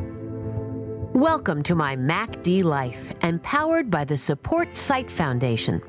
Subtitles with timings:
[0.00, 5.80] Welcome to my MacD Life and powered by the Support Sight Foundation.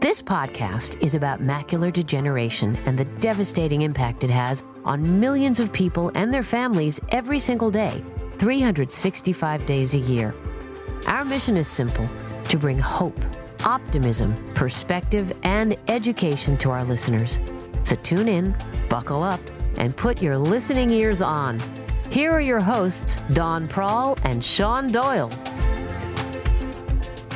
[0.00, 5.72] This podcast is about macular degeneration and the devastating impact it has on millions of
[5.72, 8.02] people and their families every single day,
[8.38, 10.34] 365 days a year.
[11.06, 12.08] Our mission is simple
[12.44, 13.20] to bring hope,
[13.64, 17.38] optimism, perspective, and education to our listeners.
[17.84, 18.56] So tune in,
[18.88, 19.40] buckle up,
[19.76, 21.58] and put your listening ears on.
[22.14, 25.28] Here are your hosts, Dawn Prall and Sean Doyle.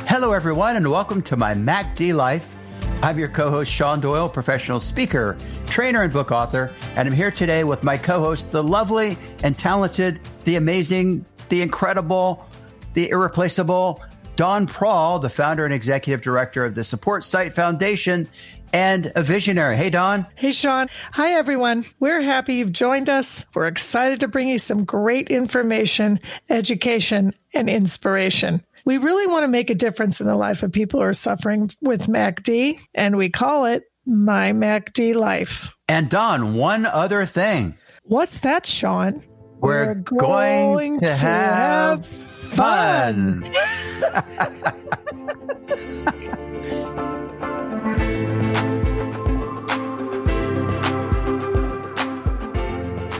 [0.07, 2.55] Hello, everyone, and welcome to my MacD Life.
[3.03, 6.73] I'm your co host, Sean Doyle, professional speaker, trainer, and book author.
[6.95, 11.61] And I'm here today with my co host, the lovely and talented, the amazing, the
[11.61, 12.47] incredible,
[12.93, 14.01] the irreplaceable
[14.39, 18.29] Dawn Prall, the founder and executive director of the Support Sight Foundation
[18.71, 19.75] and a visionary.
[19.75, 20.25] Hey, Dawn.
[20.35, 20.87] Hey, Sean.
[21.11, 21.85] Hi, everyone.
[21.99, 23.43] We're happy you've joined us.
[23.53, 28.63] We're excited to bring you some great information, education, and inspiration.
[28.85, 31.69] We really want to make a difference in the life of people who are suffering
[31.81, 35.75] with MACD, and we call it My MACD Life.
[35.89, 37.77] And Dawn, one other thing.
[38.03, 39.21] What's that, Sean?
[39.57, 43.43] We're, We're going, going, to, to have, have fun.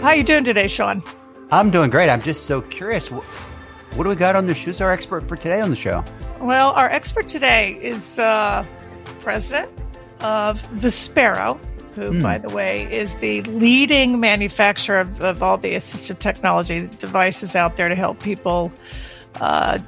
[0.01, 1.03] How are you doing today, Sean?
[1.51, 2.09] I'm doing great.
[2.09, 3.11] I'm just so curious.
[3.11, 3.23] What,
[3.95, 4.65] what do we got on the show?
[4.65, 6.03] Who's our expert for today on the show?
[6.39, 8.65] Well, our expert today is uh,
[9.19, 9.69] president
[10.21, 11.59] of Vispero,
[11.95, 12.23] who, mm.
[12.23, 17.77] by the way, is the leading manufacturer of, of, all the assistive technology devices out
[17.77, 18.71] there to help people
[19.39, 19.79] uh,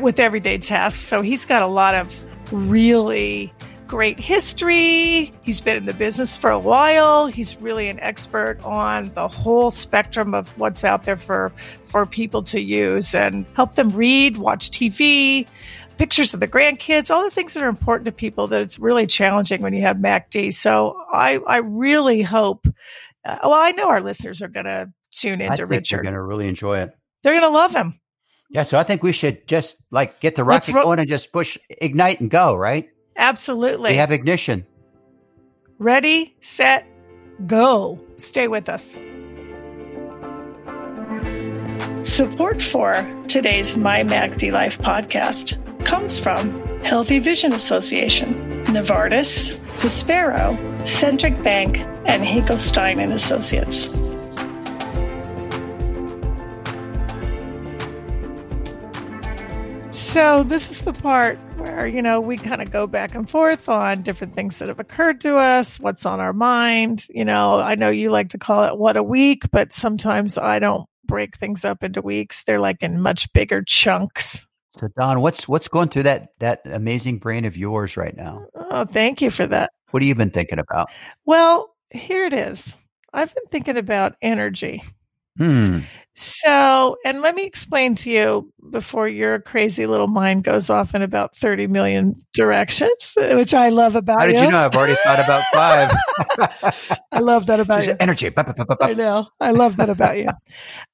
[0.00, 1.00] with everyday tasks.
[1.00, 3.52] So he's got a lot of really
[3.88, 5.32] great history.
[5.42, 7.26] He's been in the business for a while.
[7.26, 11.52] He's really an expert on the whole spectrum of what's out there for,
[11.86, 15.48] for people to use and help them read, watch TV,
[15.96, 19.06] pictures of the grandkids, all the things that are important to people that it's really
[19.06, 20.52] challenging when you have MACD.
[20.52, 22.66] So I, I really hope,
[23.24, 25.96] uh, well, I know our listeners are going to tune into I think Richard.
[25.96, 26.92] They're going to really enjoy it.
[27.22, 27.98] They're going to love him.
[28.50, 28.62] Yeah.
[28.62, 31.58] So I think we should just like get the rocket ro- going and just push
[31.68, 32.88] ignite and go, right?
[33.16, 33.90] Absolutely.
[33.92, 34.66] We have ignition.
[35.78, 36.86] Ready, set,
[37.46, 38.00] go.
[38.16, 38.96] Stay with us.
[42.08, 42.94] Support for
[43.28, 46.50] today's My MACD Life podcast comes from
[46.82, 50.56] Healthy Vision Association, Novartis, Vispero,
[50.88, 53.88] Centric Bank, and Hinkelstein and Associates.
[60.08, 63.68] So this is the part where, you know, we kind of go back and forth
[63.68, 67.06] on different things that have occurred to us, what's on our mind.
[67.10, 70.60] You know, I know you like to call it what a week, but sometimes I
[70.60, 72.42] don't break things up into weeks.
[72.44, 74.46] They're like in much bigger chunks.
[74.70, 78.46] So Dawn, what's what's going through that that amazing brain of yours right now?
[78.54, 79.72] Oh, thank you for that.
[79.90, 80.90] What have you been thinking about?
[81.26, 82.74] Well, here it is.
[83.12, 84.82] I've been thinking about energy.
[85.36, 85.80] Hmm.
[86.20, 91.02] So, and let me explain to you before your crazy little mind goes off in
[91.02, 94.46] about 30 million directions, uh, which I love about How did you.
[94.46, 94.58] you know?
[94.58, 96.96] I've already thought about five.
[97.12, 97.94] I love that about you.
[98.00, 98.32] Energy.
[98.80, 99.28] I know.
[99.38, 100.26] I love that about you.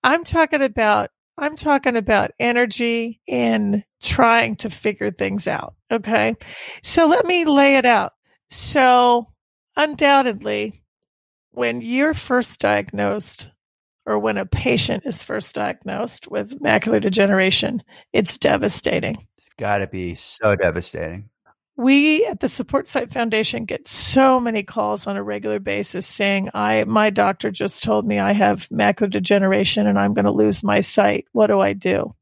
[0.02, 1.08] I'm talking about
[1.38, 5.74] I'm talking about energy in trying to figure things out.
[5.90, 6.34] Okay.
[6.82, 8.12] So let me lay it out.
[8.50, 9.28] So
[9.74, 10.82] undoubtedly,
[11.52, 13.50] when you're first diagnosed
[14.06, 17.82] or when a patient is first diagnosed with macular degeneration,
[18.12, 19.26] it's devastating.
[19.38, 21.30] It's got to be so devastating.
[21.76, 26.50] We at the Support Sight Foundation get so many calls on a regular basis saying,
[26.54, 30.62] "I my doctor just told me I have macular degeneration and I'm going to lose
[30.62, 31.26] my sight.
[31.32, 32.14] What do I do?"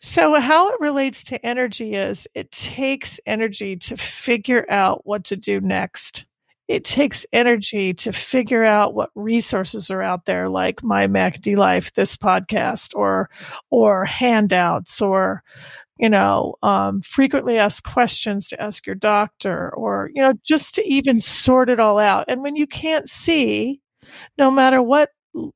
[0.00, 5.36] So how it relates to energy is it takes energy to figure out what to
[5.36, 6.26] do next
[6.68, 11.94] it takes energy to figure out what resources are out there, like my MACD Life,
[11.94, 13.30] this podcast, or
[13.70, 15.42] or handouts, or
[15.98, 20.86] you know, um, frequently asked questions to ask your doctor, or you know, just to
[20.88, 22.26] even sort it all out.
[22.28, 23.80] And when you can't see,
[24.38, 25.10] no matter what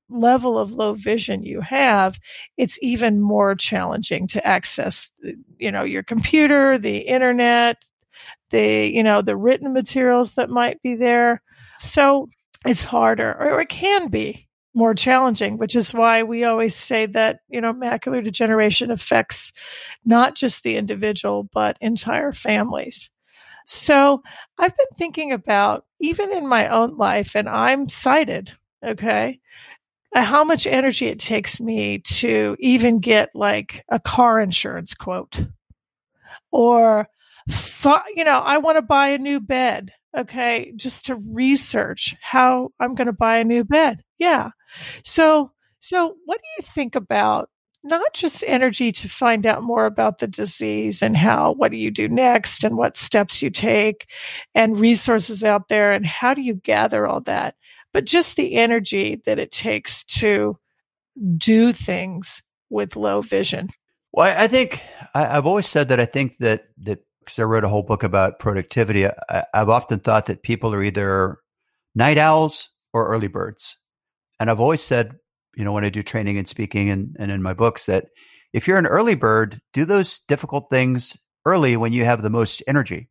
[0.08, 2.18] level of low vision you have,
[2.56, 5.10] it's even more challenging to access,
[5.58, 7.78] you know, your computer, the internet,
[8.50, 11.42] the you know the written materials that might be there.
[11.78, 12.28] So
[12.66, 17.40] it's harder or it can be more challenging which is why we always say that
[17.48, 19.52] you know macular degeneration affects
[20.04, 23.10] not just the individual but entire families.
[23.66, 24.22] So
[24.58, 28.52] i've been thinking about even in my own life and i'm sighted
[28.84, 29.38] okay
[30.14, 35.46] uh, how much energy it takes me to even get like a car insurance quote
[36.50, 37.08] or
[38.16, 40.72] you know i want to buy a new bed okay?
[40.74, 44.02] Just to research how i'm going to buy a new bed.
[44.18, 44.50] Yeah.
[45.04, 47.48] So so what do you think about
[47.82, 51.90] not just energy to find out more about the disease and how what do you
[51.90, 54.06] do next and what steps you take
[54.54, 57.54] and resources out there and how do you gather all that
[57.92, 60.58] but just the energy that it takes to
[61.36, 63.68] do things with low vision.
[64.12, 64.82] Well, I think
[65.14, 68.02] I, have always said that I think that that because I wrote a whole book
[68.02, 69.06] about productivity.
[69.06, 71.38] I, I've often thought that people are either
[71.94, 73.76] night owls or early birds,
[74.38, 75.16] and I've always said,
[75.56, 78.06] you know, when I do training and speaking and, and in my books that
[78.52, 82.62] if you're an early bird, do those difficult things early when you have the most
[82.66, 83.08] energy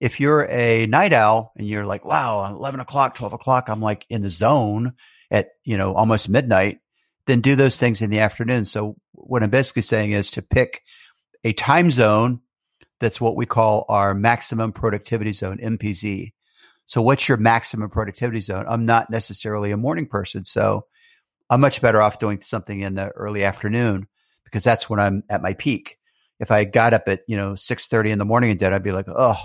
[0.00, 4.06] if you're a night owl and you're like, wow, 11 o'clock, 12 o'clock, I'm like
[4.08, 4.94] in the zone
[5.30, 6.78] at, you know, almost midnight,
[7.26, 8.64] then do those things in the afternoon.
[8.64, 10.82] So what I'm basically saying is to pick
[11.44, 12.40] a time zone
[13.00, 16.32] that's what we call our maximum productivity zone, MPZ.
[16.86, 18.66] So what's your maximum productivity zone?
[18.68, 20.44] I'm not necessarily a morning person.
[20.44, 20.86] So
[21.48, 24.06] I'm much better off doing something in the early afternoon
[24.44, 25.98] because that's when I'm at my peak.
[26.38, 28.92] If I got up at, you know, 6:30 in the morning and did, I'd be
[28.92, 29.36] like, "Oh,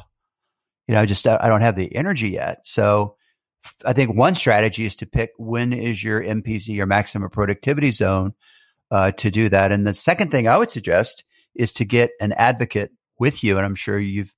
[0.87, 2.59] you know, I just I don't have the energy yet.
[2.63, 3.15] So
[3.83, 8.33] I think one strategy is to pick when is your MPZ, your maximum productivity zone,
[8.91, 9.71] uh, to do that.
[9.71, 11.23] And the second thing I would suggest
[11.55, 13.57] is to get an advocate with you.
[13.57, 14.33] And I'm sure you've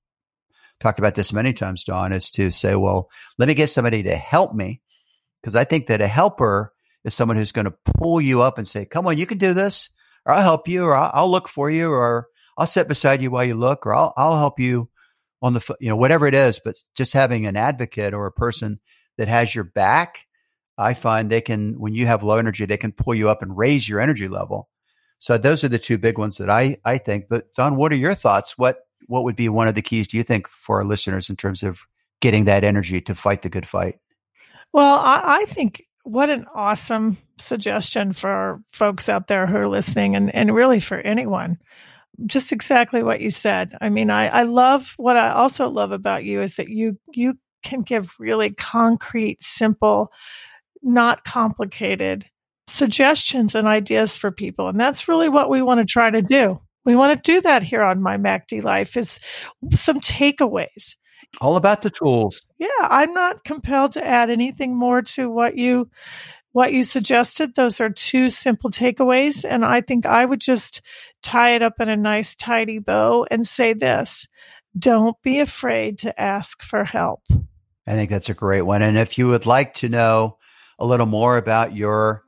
[0.80, 4.16] talked about this many times, Dawn, is to say, well, let me get somebody to
[4.16, 4.80] help me.
[5.40, 6.72] Because I think that a helper
[7.04, 9.54] is someone who's going to pull you up and say, come on, you can do
[9.54, 9.90] this,
[10.26, 12.26] or I'll help you, or I'll, I'll look for you, or
[12.56, 14.88] I'll sit beside you while you look, or I'll, I'll help you
[15.42, 18.80] on the you know whatever it is but just having an advocate or a person
[19.16, 20.26] that has your back
[20.76, 23.56] i find they can when you have low energy they can pull you up and
[23.56, 24.68] raise your energy level
[25.18, 27.96] so those are the two big ones that i i think but Dawn, what are
[27.96, 28.56] your thoughts?
[28.56, 31.36] What what would be one of the keys do you think for our listeners in
[31.36, 31.80] terms of
[32.20, 33.98] getting that energy to fight the good fight?
[34.72, 40.16] Well i, I think what an awesome suggestion for folks out there who are listening
[40.16, 41.58] and, and really for anyone.
[42.24, 43.76] Just exactly what you said.
[43.82, 47.34] I mean, I, I love what I also love about you is that you you
[47.62, 50.10] can give really concrete, simple,
[50.82, 52.24] not complicated
[52.68, 54.68] suggestions and ideas for people.
[54.68, 56.60] And that's really what we want to try to do.
[56.84, 59.20] We want to do that here on my MACD Life is
[59.74, 60.96] some takeaways.
[61.40, 62.46] All about the tools.
[62.58, 65.90] Yeah, I'm not compelled to add anything more to what you
[66.52, 67.54] what you suggested.
[67.54, 69.44] Those are two simple takeaways.
[69.48, 70.80] And I think I would just
[71.22, 74.26] tie it up in a nice, tidy bow and say this
[74.78, 77.22] don't be afraid to ask for help.
[77.86, 78.82] I think that's a great one.
[78.82, 80.38] And if you would like to know
[80.78, 82.22] a little more about your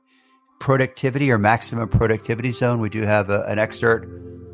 [0.61, 4.07] productivity or maximum productivity zone, we do have a, an excerpt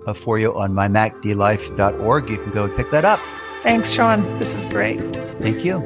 [0.07, 2.29] uh, for you on mymacdlife.org.
[2.29, 3.19] You can go and pick that up.
[3.61, 4.21] Thanks, Sean.
[4.39, 4.99] This is great.
[5.41, 5.79] Thank you.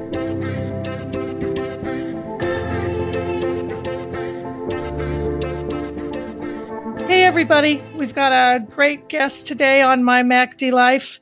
[7.08, 7.82] Hey, everybody.
[7.96, 11.20] We've got a great guest today on My MACD Life.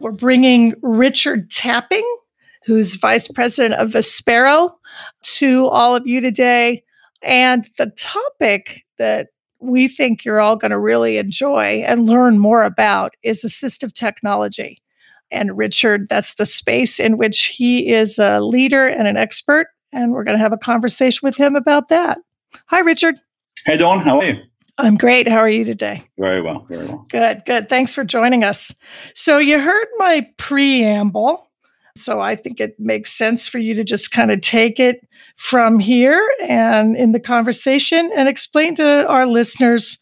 [0.00, 2.16] We're bringing Richard Tapping,
[2.64, 4.72] who's Vice President of Vispero,
[5.22, 6.84] to all of you today.
[7.22, 9.28] And the topic that
[9.60, 14.82] we think you're all going to really enjoy and learn more about is assistive technology.
[15.30, 19.68] And Richard, that's the space in which he is a leader and an expert.
[19.92, 22.18] And we're going to have a conversation with him about that.
[22.66, 23.16] Hi, Richard.
[23.66, 24.00] Hey, Dawn.
[24.00, 24.42] How are you?
[24.78, 25.26] I'm great.
[25.26, 26.06] How are you today?
[26.18, 26.64] Very well.
[26.68, 27.04] Very well.
[27.08, 27.68] Good, good.
[27.68, 28.72] Thanks for joining us.
[29.14, 31.50] So, you heard my preamble.
[31.96, 35.00] So, I think it makes sense for you to just kind of take it
[35.38, 39.96] from here and in the conversation and explain to our listeners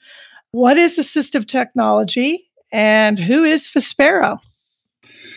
[0.50, 4.38] what is assistive technology and who is Vispero?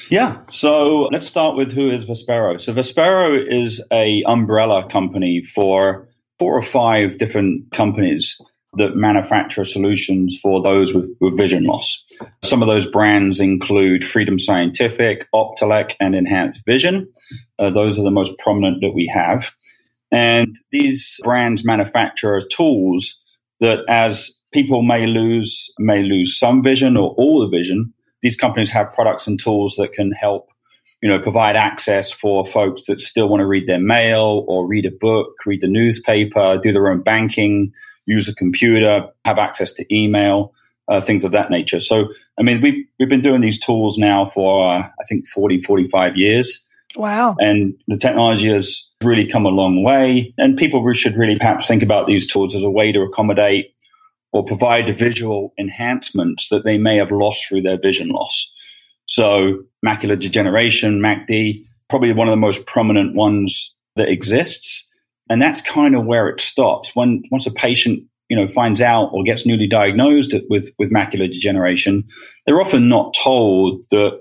[0.10, 2.60] Yeah, so let's start with who is Vispero.
[2.60, 6.08] So Vispero is a umbrella company for
[6.40, 8.42] four or five different companies
[8.74, 12.06] that manufacture solutions for those with, with vision loss.
[12.44, 17.12] Some of those brands include Freedom Scientific, Optelec, and Enhanced Vision.
[17.58, 19.52] Uh, those are the most prominent that we have.
[20.12, 23.22] And these brands manufacture tools
[23.60, 28.72] that, as people may lose, may lose some vision or all the vision, these companies
[28.72, 30.50] have products and tools that can help
[31.02, 34.86] you know, provide access for folks that still want to read their mail or read
[34.86, 37.72] a book, read the newspaper, do their own banking,
[38.06, 40.54] use a computer, have access to email,
[40.90, 41.80] uh, things of that nature.
[41.80, 45.62] So, I mean, we've, we've been doing these tools now for, uh, I think, 40,
[45.62, 46.66] 45 years.
[46.96, 47.36] Wow.
[47.40, 50.34] And the technology has really come a long way.
[50.38, 53.74] And people should really perhaps think about these tools as a way to accommodate
[54.32, 58.54] or provide visual enhancements that they may have lost through their vision loss.
[59.06, 64.88] So, macular degeneration, MACD, probably one of the most prominent ones that exists.
[65.30, 66.96] And that's kind of where it stops.
[66.96, 71.30] When once a patient you know finds out or gets newly diagnosed with with macular
[71.30, 72.06] degeneration,
[72.46, 74.20] they're often not told that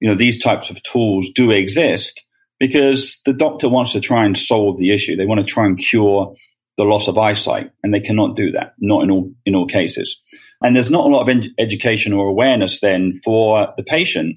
[0.00, 2.24] you know these types of tools do exist
[2.58, 5.16] because the doctor wants to try and solve the issue.
[5.16, 6.34] They want to try and cure
[6.76, 10.20] the loss of eyesight, and they cannot do that, not in all in all cases.
[10.62, 14.36] And there's not a lot of ed- education or awareness then for the patient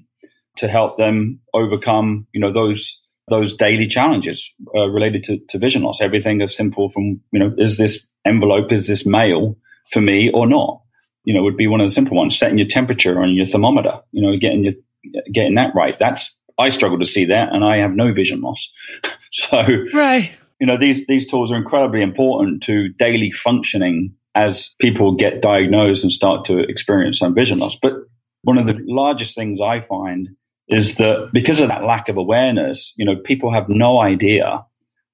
[0.56, 5.82] to help them overcome, you know, those those daily challenges uh, related to, to vision
[5.82, 6.00] loss.
[6.00, 9.56] Everything as simple from, you know, is this envelope, is this mail
[9.90, 10.82] for me or not?
[11.24, 12.38] You know, would be one of the simple ones.
[12.38, 14.74] Setting your temperature on your thermometer, you know, getting your
[15.32, 15.98] getting that right.
[15.98, 18.72] That's I struggle to see that, and I have no vision loss.
[19.32, 20.30] so, right,
[20.60, 26.02] you know, these these tools are incredibly important to daily functioning as people get diagnosed
[26.02, 27.76] and start to experience some vision loss.
[27.80, 27.94] But
[28.42, 30.30] one of the largest things I find
[30.68, 34.64] is that because of that lack of awareness, you know, people have no idea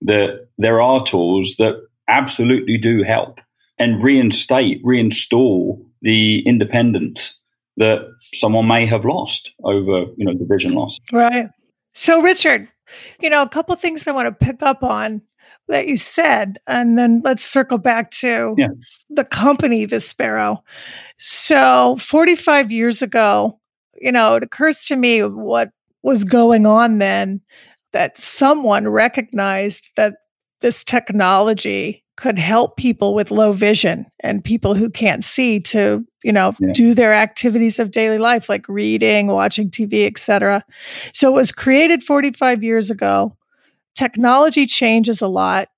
[0.02, 3.40] that there are tools that absolutely do help
[3.78, 7.39] and reinstate, reinstall the independence
[7.80, 8.02] that
[8.34, 11.00] someone may have lost over, you know, the vision loss.
[11.10, 11.48] Right.
[11.94, 12.68] So, Richard,
[13.20, 15.22] you know, a couple things I want to pick up on
[15.66, 18.68] that you said, and then let's circle back to yeah.
[19.08, 20.58] the company Vispero.
[21.18, 23.58] So, 45 years ago,
[23.98, 25.70] you know, it occurs to me what
[26.02, 27.40] was going on then
[27.92, 30.16] that someone recognized that
[30.60, 36.32] this technology could help people with low vision and people who can't see to you
[36.32, 36.72] know yeah.
[36.72, 40.62] do their activities of daily life like reading watching tv etc
[41.12, 43.36] so it was created 45 years ago.
[43.96, 45.68] Technology changes a lot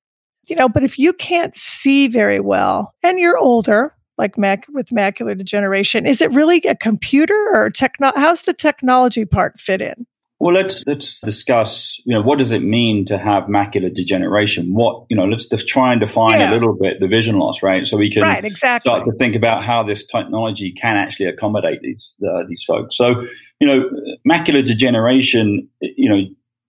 [0.47, 4.89] you know but if you can't see very well and you're older like mac with
[4.89, 10.07] macular degeneration is it really a computer or techno how's the technology part fit in
[10.43, 12.03] well, let's let's discuss.
[12.05, 14.75] You know, what does it mean to have macular degeneration?
[14.75, 16.51] What you know, let's def- try and define yeah.
[16.51, 17.87] a little bit the vision loss, right?
[17.87, 18.91] So we can right, exactly.
[18.91, 22.97] start to think about how this technology can actually accommodate these uh, these folks.
[22.97, 23.23] So
[23.61, 23.89] you know,
[24.29, 26.23] macular degeneration, you know,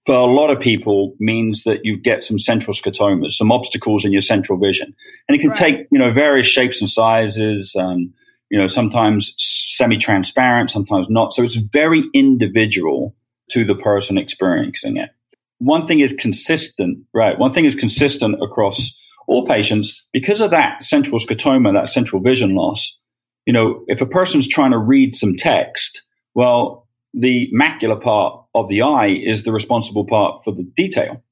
[0.06, 4.12] for a lot of people means that you get some central scotomas, some obstacles in
[4.12, 4.94] your central vision,
[5.27, 5.58] and it can right.
[5.58, 7.75] take you know various shapes and sizes.
[7.75, 8.13] Um,
[8.51, 11.34] you know, sometimes semi-transparent, sometimes not.
[11.34, 13.15] So it's very individual
[13.51, 15.09] to the person experiencing it.
[15.59, 17.38] One thing is consistent, right?
[17.38, 18.95] One thing is consistent across
[19.27, 23.00] all patients because of that central scotoma, that central vision loss.
[23.45, 28.67] You know, if a person's trying to read some text, well, the macular part of
[28.67, 31.23] the eye is the responsible part for the detail.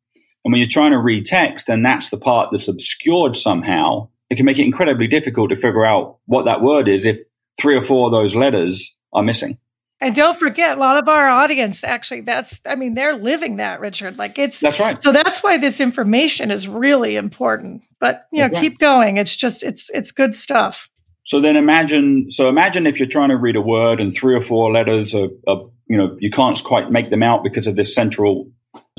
[0.44, 4.36] And when you're trying to read text and that's the part that's obscured somehow, it
[4.36, 7.20] can make it incredibly difficult to figure out what that word is if
[7.60, 9.58] three or four of those letters are missing.
[10.02, 13.80] And don't forget, a lot of our audience actually, that's, I mean, they're living that,
[13.80, 14.18] Richard.
[14.18, 15.02] Like it's, that's right.
[15.02, 17.84] So that's why this information is really important.
[18.00, 18.60] But, you know, okay.
[18.60, 19.18] keep going.
[19.18, 20.90] It's just, it's, it's good stuff.
[21.24, 24.42] So then imagine, so imagine if you're trying to read a word and three or
[24.42, 27.94] four letters are, are you know, you can't quite make them out because of this
[27.94, 28.50] central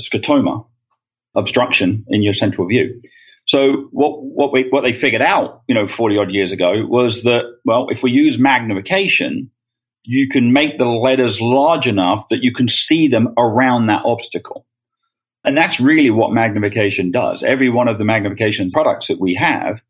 [0.01, 0.67] scotoma
[1.35, 3.01] obstruction in your central view.
[3.45, 7.25] So what what we what they figured out, you know, forty odd years ago was
[7.25, 9.51] that well, if we use magnification,
[10.05, 14.67] you can make the letters large enough that you can see them around that obstacle.
[15.45, 17.43] And that's really what magnification does.
[17.43, 19.83] Every one of the magnification products that we have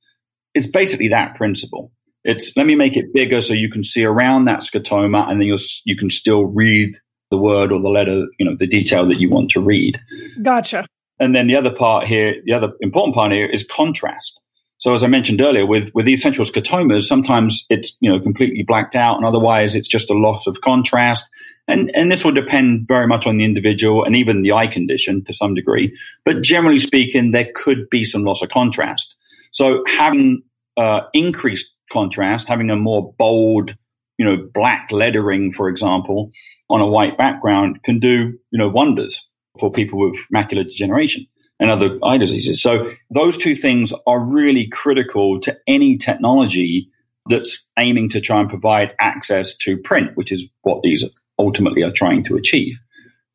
[0.55, 1.93] is basically that principle.
[2.25, 5.49] It's let me make it bigger so you can see around that scotoma and then
[5.49, 6.95] you you can still read
[7.31, 9.99] the word or the letter, you know, the detail that you want to read.
[10.41, 10.87] Gotcha.
[11.19, 14.41] And then the other part here, the other important part here is contrast.
[14.83, 18.65] So as I mentioned earlier, with, with these central scotomas, sometimes it's, you know, completely
[18.67, 21.25] blacked out and otherwise it's just a loss of contrast.
[21.69, 25.25] And, and this will depend very much on the individual and even the eye condition
[25.27, 25.97] to some degree.
[26.25, 29.15] But generally speaking, there could be some loss of contrast.
[29.53, 30.43] So having
[30.77, 33.77] uh, increased contrast, having a more bold,
[34.19, 36.33] you know, black lettering, for example,
[36.69, 39.25] on a white background can do, you know, wonders
[39.61, 41.29] for people with macular degeneration
[41.63, 42.61] and other eye diseases.
[42.61, 46.89] So those two things are really critical to any technology
[47.27, 51.05] that's aiming to try and provide access to print, which is what these
[51.39, 52.81] ultimately are trying to achieve.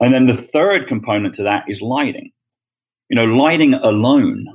[0.01, 2.31] And then the third component to that is lighting.
[3.09, 4.45] You know, lighting alone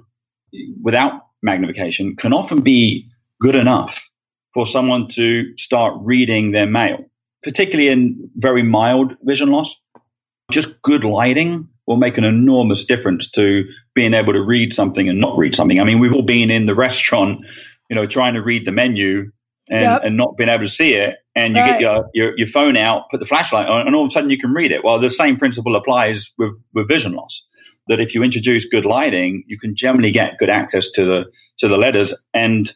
[0.82, 3.08] without magnification can often be
[3.40, 4.10] good enough
[4.52, 7.06] for someone to start reading their mail,
[7.42, 9.74] particularly in very mild vision loss.
[10.50, 15.20] Just good lighting will make an enormous difference to being able to read something and
[15.20, 15.78] not read something.
[15.78, 17.44] I mean, we've all been in the restaurant,
[17.90, 19.30] you know, trying to read the menu
[19.68, 20.02] and, yep.
[20.04, 21.16] and not being able to see it.
[21.36, 21.72] And you right.
[21.72, 24.30] get your, your, your, phone out, put the flashlight on, and all of a sudden
[24.30, 24.82] you can read it.
[24.82, 27.46] Well, the same principle applies with, with vision loss.
[27.88, 31.24] That if you introduce good lighting, you can generally get good access to the
[31.58, 32.14] to the letters.
[32.32, 32.72] And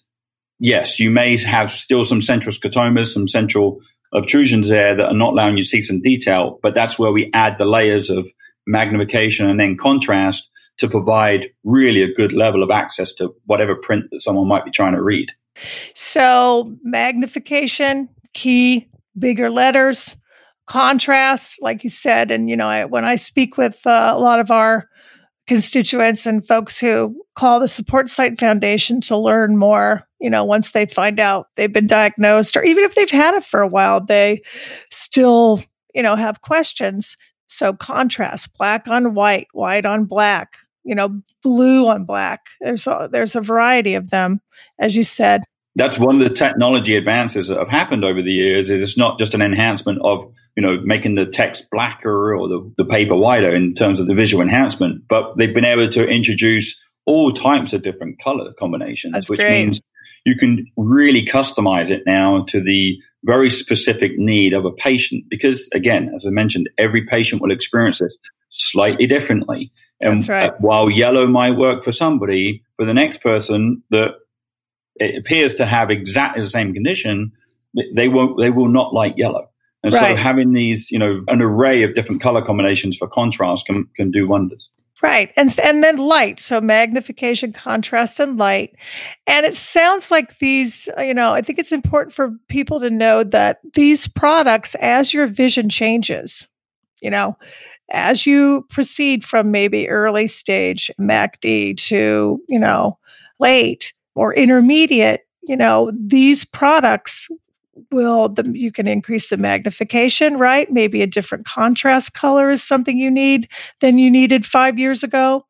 [0.58, 3.80] yes, you may have still some central scotomas, some central
[4.12, 6.58] obtrusions there that are not allowing you to see some detail.
[6.61, 8.28] But that's where we add the layers of
[8.66, 14.04] magnification and then contrast to provide really a good level of access to whatever print
[14.11, 15.30] that someone might be trying to read.
[15.94, 20.16] So, magnification, key, bigger letters,
[20.66, 22.30] contrast, like you said.
[22.30, 24.88] And, you know, I, when I speak with uh, a lot of our
[25.46, 30.73] constituents and folks who call the Support Sight Foundation to learn more, you know, once
[30.73, 34.04] they find out they've been diagnosed, or even if they've had it for a while,
[34.04, 34.42] they
[34.90, 35.62] still,
[35.94, 37.16] you know, have questions.
[37.47, 42.47] So, contrast, black on white, white on black, you know, blue on black.
[42.61, 44.41] There's a, there's a variety of them,
[44.79, 45.43] as you said.
[45.76, 48.71] That's one of the technology advances that have happened over the years.
[48.71, 52.73] Is it's not just an enhancement of you know making the text blacker or the,
[52.79, 56.81] the paper wider in terms of the visual enhancement, but they've been able to introduce
[57.05, 59.67] all types of different color combinations, That's which great.
[59.67, 59.81] means
[60.25, 65.25] you can really customize it now to the very specific need of a patient.
[65.28, 68.16] Because again, as I mentioned, every patient will experience this
[68.50, 69.73] slightly differently.
[70.00, 70.50] And right.
[70.50, 74.11] Uh, while yellow might work for somebody, for the next person that
[74.95, 77.33] it appears to have exactly the same condition,
[77.95, 79.50] they won't, they will not like yellow.
[79.83, 80.00] And right.
[80.00, 84.11] so having these, you know, an array of different color combinations for contrast can, can
[84.11, 84.71] do wonders.
[85.03, 85.31] Right.
[85.37, 86.41] And and then light.
[86.41, 88.75] So magnification, contrast and light.
[89.26, 92.88] And it sounds like these, uh, you know, I think it's important for people to
[92.88, 96.49] know that these products as your vision changes,
[97.03, 97.37] you know,
[97.91, 102.99] as you proceed from maybe early stage MACD to, you know,
[103.38, 107.29] late or intermediate, you know, these products
[107.90, 110.71] will the, you can increase the magnification, right?
[110.73, 113.49] Maybe a different contrast color is something you need
[113.80, 115.47] than you needed 5 years ago.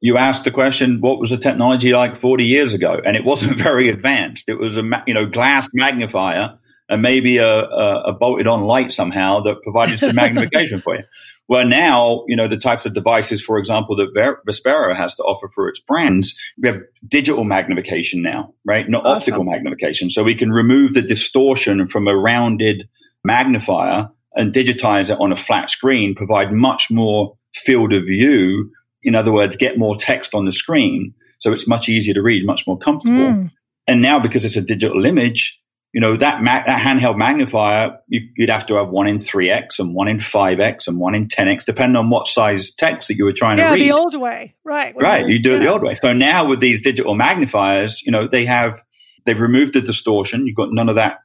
[0.00, 3.00] You asked the question, what was the technology like 40 years ago?
[3.04, 4.48] And it wasn't very advanced.
[4.48, 8.92] It was a, you know, glass magnifier and maybe a, a, a bolted on light
[8.92, 11.02] somehow that provided some magnification for you.
[11.48, 15.22] Well, now, you know, the types of devices, for example, that Ver- Vispero has to
[15.22, 18.88] offer for its brands, we have digital magnification now, right?
[18.88, 19.16] Not awesome.
[19.16, 20.10] optical magnification.
[20.10, 22.88] So we can remove the distortion from a rounded
[23.24, 28.70] magnifier and digitize it on a flat screen, provide much more field of view.
[29.02, 31.14] In other words, get more text on the screen.
[31.38, 33.16] So it's much easier to read, much more comfortable.
[33.16, 33.50] Mm.
[33.86, 35.58] And now because it's a digital image,
[35.92, 39.78] you know that ma- that handheld magnifier you, would have to have one in 3x
[39.78, 43.24] and one in 5x and one in 10x depending on what size text that you
[43.24, 43.82] were trying yeah, to read.
[43.82, 44.54] the old way.
[44.64, 44.94] Right.
[44.96, 45.56] Right you do yeah.
[45.56, 45.94] it the old way.
[45.94, 48.82] So now with these digital magnifiers you know they have
[49.24, 50.46] they've removed the distortion.
[50.46, 51.18] You've got none of that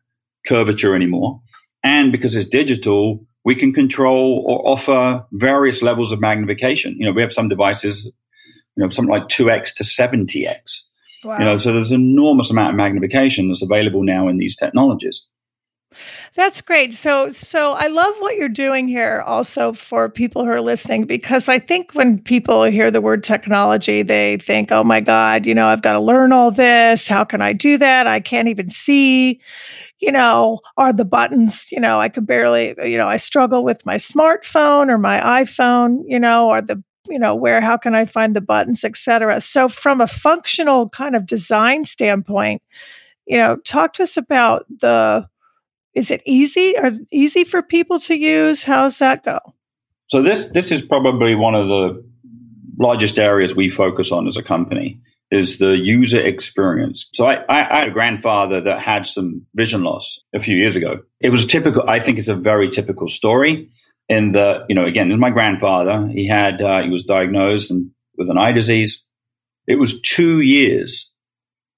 [0.48, 1.42] curvature anymore.
[1.84, 6.96] And because it's digital we can control or offer various levels of magnification.
[6.98, 10.84] You know we have some devices you know something like 2x to 70x
[11.24, 11.40] Wow.
[11.40, 15.26] You know, so there's an enormous amount of magnification that's available now in these technologies.
[16.36, 16.96] That's great.
[16.96, 21.48] So so I love what you're doing here also for people who are listening because
[21.48, 25.68] I think when people hear the word technology they think, "Oh my god, you know,
[25.68, 27.08] I've got to learn all this.
[27.08, 28.08] How can I do that?
[28.08, 29.40] I can't even see."
[30.00, 33.86] You know, are the buttons, you know, I could barely, you know, I struggle with
[33.86, 38.06] my smartphone or my iPhone, you know, are the you know where how can i
[38.06, 42.62] find the buttons etc so from a functional kind of design standpoint
[43.26, 45.28] you know talk to us about the
[45.94, 49.40] is it easy or easy for people to use how's that go
[50.08, 52.04] so this this is probably one of the
[52.80, 57.10] largest areas we focus on as a company is the user experience.
[57.14, 61.00] So I, I, had a grandfather that had some vision loss a few years ago.
[61.20, 61.90] It was typical.
[61.90, 63.72] I think it's a very typical story
[64.10, 67.92] in the, you know, again, in my grandfather, he had, uh, he was diagnosed and,
[68.18, 69.04] with an eye disease.
[69.66, 71.12] It was two years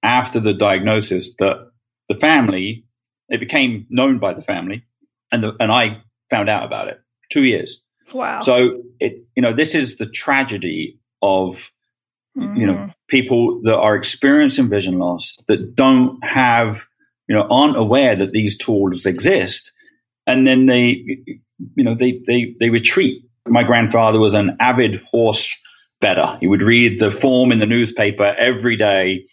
[0.03, 1.69] after the diagnosis that
[2.09, 2.85] the family,
[3.29, 4.85] it became known by the family
[5.31, 6.99] and the, and I found out about it.
[7.31, 7.81] Two years.
[8.13, 8.41] Wow.
[8.41, 11.71] So it, you know, this is the tragedy of,
[12.38, 12.55] mm-hmm.
[12.55, 12.91] you know, mm-hmm.
[13.07, 16.85] people that are experiencing vision loss that don't have,
[17.27, 19.71] you know, aren't aware that these tools exist.
[20.27, 21.03] And then they,
[21.75, 23.23] you know, they, they, they retreat.
[23.47, 25.55] My grandfather was an avid horse
[26.01, 26.37] better.
[26.39, 29.25] He would read the form in the newspaper every day,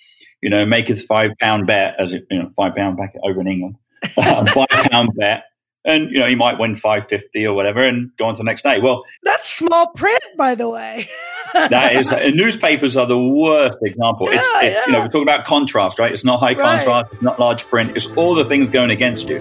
[0.43, 3.41] you know, make his five pound bet as it, you know, five pound back over
[3.41, 3.77] in England,
[4.17, 5.45] uh, five pound bet
[5.85, 8.63] and you know he might win 550 or whatever and go on to the next
[8.63, 11.09] day well that's small print by the way
[11.53, 14.81] that is newspapers are the worst example yeah, it's, it's yeah.
[14.87, 16.85] you know we're talking about contrast right it's not high right.
[16.85, 19.41] contrast it's not large print it's all the things going against you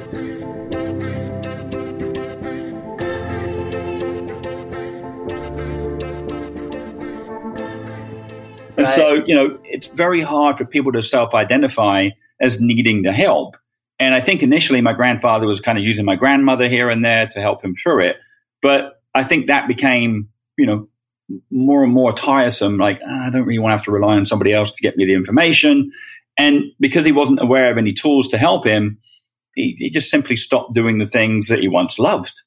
[8.81, 8.95] and right.
[8.95, 13.55] so you know it's very hard for people to self-identify as needing the help
[14.01, 17.27] and I think initially my grandfather was kind of using my grandmother here and there
[17.27, 18.15] to help him through it.
[18.59, 20.87] But I think that became, you know,
[21.51, 22.79] more and more tiresome.
[22.79, 24.97] Like, ah, I don't really want to have to rely on somebody else to get
[24.97, 25.91] me the information.
[26.35, 28.97] And because he wasn't aware of any tools to help him,
[29.53, 32.41] he, he just simply stopped doing the things that he once loved.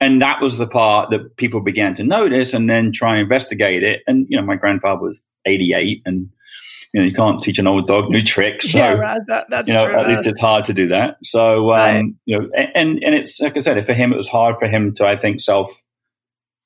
[0.00, 3.82] And that was the part that people began to notice and then try and investigate
[3.82, 4.02] it.
[4.06, 6.30] And, you know, my grandfather was 88 and
[6.92, 8.70] you know, you can't teach an old dog new tricks.
[8.70, 9.20] So, yeah, right.
[9.28, 10.00] that, that's you know, true.
[10.00, 11.18] At least it's hard to do that.
[11.22, 12.04] So, um, right.
[12.24, 14.94] you know, and, and it's, like I said, for him, it was hard for him
[14.96, 15.68] to, I think, self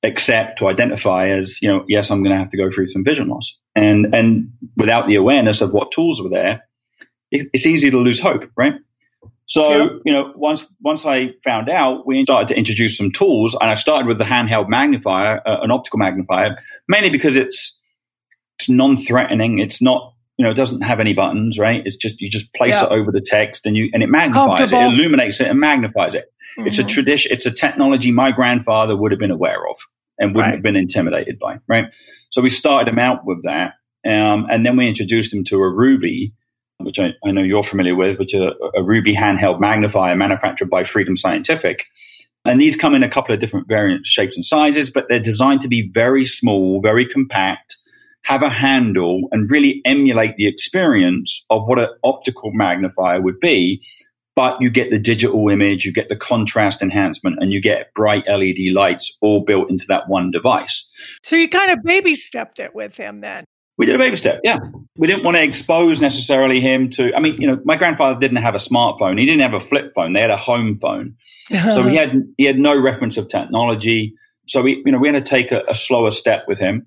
[0.01, 3.03] accept to identify as, you know, yes, I'm going to have to go through some
[3.03, 3.57] vision loss.
[3.75, 6.63] And, and without the awareness of what tools were there,
[7.31, 8.73] it's easy to lose hope, right?
[9.45, 9.89] So, yeah.
[10.05, 13.75] you know, once once I found out, we started to introduce some tools, and I
[13.75, 17.79] started with the handheld magnifier, uh, an optical magnifier, mainly because it's
[18.59, 19.59] it's non-threatening.
[19.59, 21.81] It's not you know, it doesn't have any buttons, right?
[21.85, 22.85] It's just you just place yeah.
[22.85, 26.25] it over the text and you and it magnifies it, illuminates it and magnifies it.
[26.57, 26.67] Mm-hmm.
[26.67, 26.89] It's a mm-hmm.
[26.89, 29.77] tradition, it's a technology my grandfather would have been aware of
[30.17, 30.53] and wouldn't right.
[30.55, 31.85] have been intimidated by, right?
[32.31, 33.73] So we started him out with that.
[34.05, 36.33] Um, and then we introduced him to a Ruby,
[36.85, 40.69] which I, I know you're familiar with, which is a, a Ruby handheld magnifier manufactured
[40.69, 41.85] by Freedom Scientific.
[42.45, 45.61] And these come in a couple of different variant shapes and sizes, but they're designed
[45.61, 47.77] to be very small, very compact,
[48.23, 53.81] have a handle and really emulate the experience of what an optical magnifier would be.
[54.35, 58.23] But you get the digital image, you get the contrast enhancement, and you get bright
[58.27, 60.89] LED lights all built into that one device.
[61.21, 63.45] So you kind of baby stepped it with him then.
[63.77, 64.57] We did a baby step, yeah.
[64.97, 67.13] We didn't want to expose necessarily him to.
[67.15, 69.19] I mean, you know, my grandfather didn't have a smartphone.
[69.19, 70.13] He didn't have a flip phone.
[70.13, 71.15] They had a home phone,
[71.49, 74.13] so he had he had no reference of technology.
[74.47, 76.85] So we, you know, we had to take a, a slower step with him.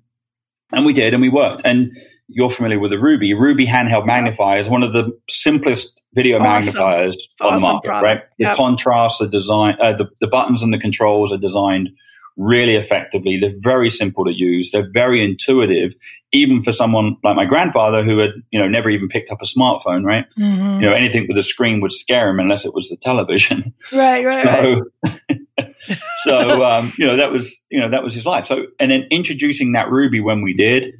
[0.71, 1.61] And we did, and we worked.
[1.65, 1.91] And
[2.27, 3.33] you're familiar with the Ruby.
[3.33, 8.03] Ruby handheld magnifier is one of the simplest video magnifiers on awesome the market, product.
[8.03, 8.23] right?
[8.37, 8.57] The yep.
[8.57, 11.89] contrast, the design, uh, the, the buttons and the controls are designed
[12.37, 13.39] really effectively.
[13.39, 14.71] They're very simple to use.
[14.71, 15.93] They're very intuitive,
[16.31, 19.45] even for someone like my grandfather who had, you know, never even picked up a
[19.45, 20.25] smartphone, right?
[20.39, 20.81] Mm-hmm.
[20.81, 23.73] You know, anything with a screen would scare him unless it was the television.
[23.91, 24.43] Right, right.
[24.43, 25.71] So, right.
[26.17, 28.45] so um, you know, that was, you know, that was his life.
[28.45, 30.93] So, and then introducing that Ruby when we did,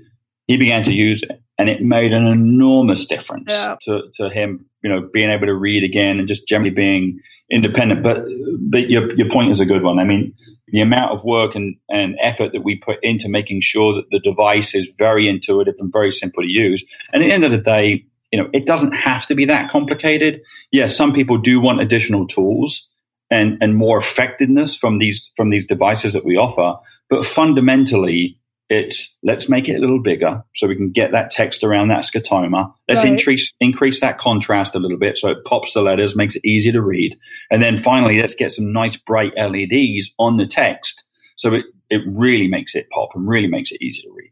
[0.48, 3.76] he began to use it and it made an enormous difference yeah.
[3.82, 8.04] to, to him, you know, being able to read again and just generally being independent.
[8.04, 8.26] But,
[8.60, 10.00] but your, your point is a good one.
[10.00, 10.34] I mean,
[10.68, 14.20] the amount of work and, and effort that we put into making sure that the
[14.20, 16.86] device is very intuitive and very simple to use.
[17.14, 19.72] And at the end of the day, you know, it doesn't have to be that
[19.72, 20.42] complicated.
[20.72, 22.90] Yes, some people do want additional tools
[23.32, 26.78] and, and more effectiveness from these from these devices that we offer.
[27.10, 28.38] But fundamentally,
[28.70, 32.04] it's let's make it a little bigger so we can get that text around that
[32.04, 32.74] scotoma.
[32.88, 33.14] Let's right.
[33.14, 36.74] increase increase that contrast a little bit so it pops the letters, makes it easier
[36.74, 37.18] to read.
[37.50, 41.06] And then finally, let's get some nice bright LEDs on the text
[41.38, 44.32] so it, it really makes it pop and really makes it easy to read.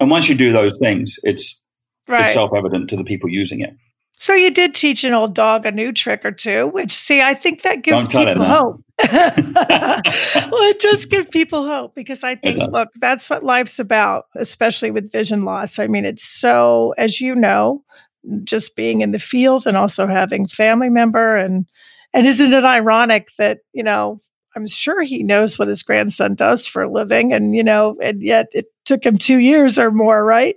[0.00, 1.62] And once you do those things, it's,
[2.06, 2.26] right.
[2.26, 3.70] it's self evident to the people using it.
[4.16, 7.34] So you did teach an old dog a new trick or two, which see, I
[7.34, 8.80] think that gives people hope.
[10.64, 15.12] it does give people hope because I think, look, that's what life's about, especially with
[15.12, 15.78] vision loss.
[15.78, 17.82] I mean, it's so, as you know,
[18.44, 21.66] just being in the field and also having family member and
[22.12, 24.20] and isn't it ironic that you know
[24.56, 28.22] I'm sure he knows what his grandson does for a living, and you know, and
[28.22, 30.56] yet it took him two years or more, right?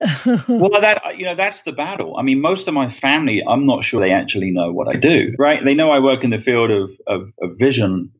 [0.48, 2.16] well, that you know, that's the battle.
[2.18, 5.34] I mean, most of my family, I'm not sure they actually know what I do,
[5.38, 5.60] right?
[5.64, 8.10] They know I work in the field of, of, of vision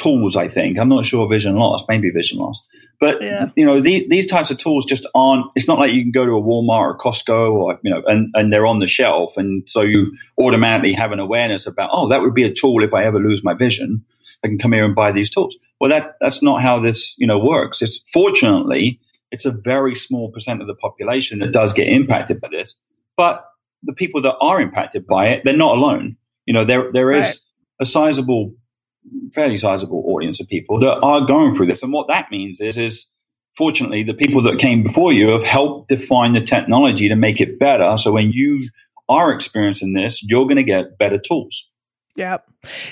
[0.00, 0.36] tools.
[0.36, 2.60] I think I'm not sure vision loss, maybe vision loss,
[3.00, 3.46] but yeah.
[3.56, 5.46] you know, the, these types of tools just aren't.
[5.54, 8.28] It's not like you can go to a Walmart or Costco or you know, and
[8.34, 12.20] and they're on the shelf, and so you automatically have an awareness about, oh, that
[12.20, 14.04] would be a tool if I ever lose my vision.
[14.44, 15.54] I can come here and buy these tools.
[15.80, 17.82] Well, that that's not how this you know works.
[17.82, 22.48] It's fortunately it's a very small percent of the population that does get impacted by
[22.50, 22.74] this.
[23.16, 23.44] But
[23.82, 26.16] the people that are impacted by it, they're not alone.
[26.46, 27.38] You know, there there is right.
[27.80, 28.54] a sizable,
[29.34, 31.82] fairly sizable audience of people that are going through this.
[31.82, 33.06] And what that means is, is
[33.56, 37.58] fortunately, the people that came before you have helped define the technology to make it
[37.58, 37.96] better.
[37.98, 38.68] So when you
[39.08, 41.68] are experiencing this, you're going to get better tools.
[42.16, 42.44] Yep.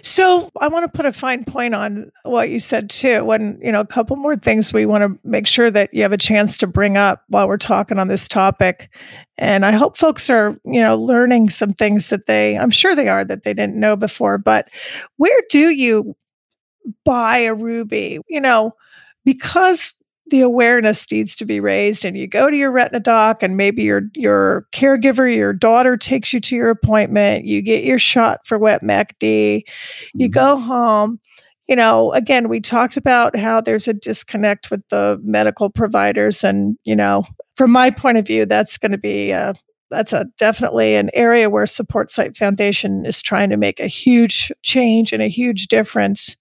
[0.02, 3.24] So I want to put a fine point on what you said too.
[3.24, 6.12] When, you know, a couple more things we want to make sure that you have
[6.12, 8.88] a chance to bring up while we're talking on this topic.
[9.36, 13.08] And I hope folks are, you know, learning some things that they, I'm sure they
[13.08, 14.38] are that they didn't know before.
[14.38, 14.68] But
[15.16, 16.16] where do you
[17.04, 18.20] buy a ruby?
[18.28, 18.72] You know,
[19.24, 19.94] because
[20.30, 23.82] the awareness needs to be raised and you go to your retina doc and maybe
[23.82, 28.58] your your caregiver your daughter takes you to your appointment you get your shot for
[28.58, 29.62] wet MACD
[30.14, 30.32] you mm-hmm.
[30.32, 31.20] go home.
[31.66, 36.78] You know again we talked about how there's a disconnect with the medical providers and
[36.84, 37.24] you know
[37.58, 39.52] from my point of view that's going to be a,
[39.90, 44.52] that's a definitely an area where support sight foundation is trying to make a huge
[44.62, 46.36] change and a huge difference.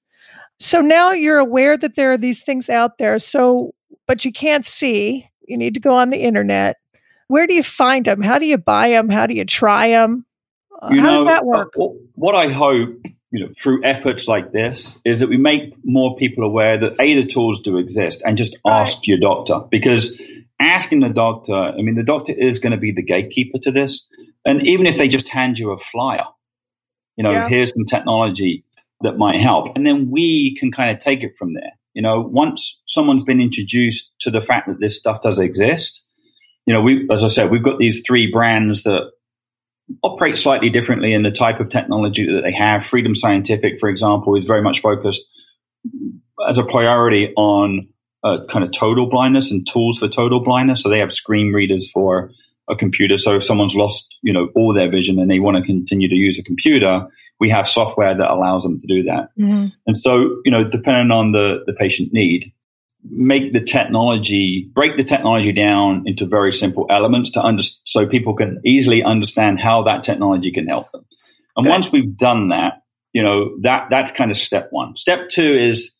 [0.60, 3.18] So now you're aware that there are these things out there.
[3.18, 3.74] So
[4.08, 5.28] but you can't see.
[5.48, 6.78] You need to go on the internet.
[7.28, 8.22] Where do you find them?
[8.22, 9.10] How do you buy them?
[9.10, 10.26] How do you try them?
[10.82, 11.74] Uh, you how know, does that work?
[11.80, 16.16] Uh, what I hope, you know, through efforts like this, is that we make more
[16.16, 19.08] people aware that a the tools do exist, and just ask right.
[19.08, 20.22] your doctor because
[20.60, 24.06] asking the doctor, I mean, the doctor is going to be the gatekeeper to this,
[24.46, 26.26] and even if they just hand you a flyer,
[27.16, 27.50] you know, yeah.
[27.50, 28.64] here's some technology
[29.02, 31.77] that might help, and then we can kind of take it from there.
[31.98, 36.06] You know, once someone's been introduced to the fact that this stuff does exist,
[36.68, 39.10] you know, we, as I said, we've got these three brands that
[40.04, 42.86] operate slightly differently in the type of technology that they have.
[42.86, 45.26] Freedom Scientific, for example, is very much focused
[46.48, 47.88] as a priority on
[48.24, 50.84] uh, kind of total blindness and tools for total blindness.
[50.84, 52.30] So they have screen readers for
[52.70, 53.18] a computer.
[53.18, 56.16] So if someone's lost, you know, all their vision and they want to continue to
[56.16, 57.08] use a computer,
[57.40, 59.30] we have software that allows them to do that.
[59.40, 59.68] Mm-hmm.
[59.86, 62.52] And so, you know, depending on the, the patient need,
[63.04, 68.36] make the technology, break the technology down into very simple elements to under, so people
[68.36, 71.06] can easily understand how that technology can help them.
[71.56, 71.72] And okay.
[71.72, 72.82] once we've done that,
[73.14, 74.96] you know, that, that's kind of step one.
[74.98, 75.94] Step two is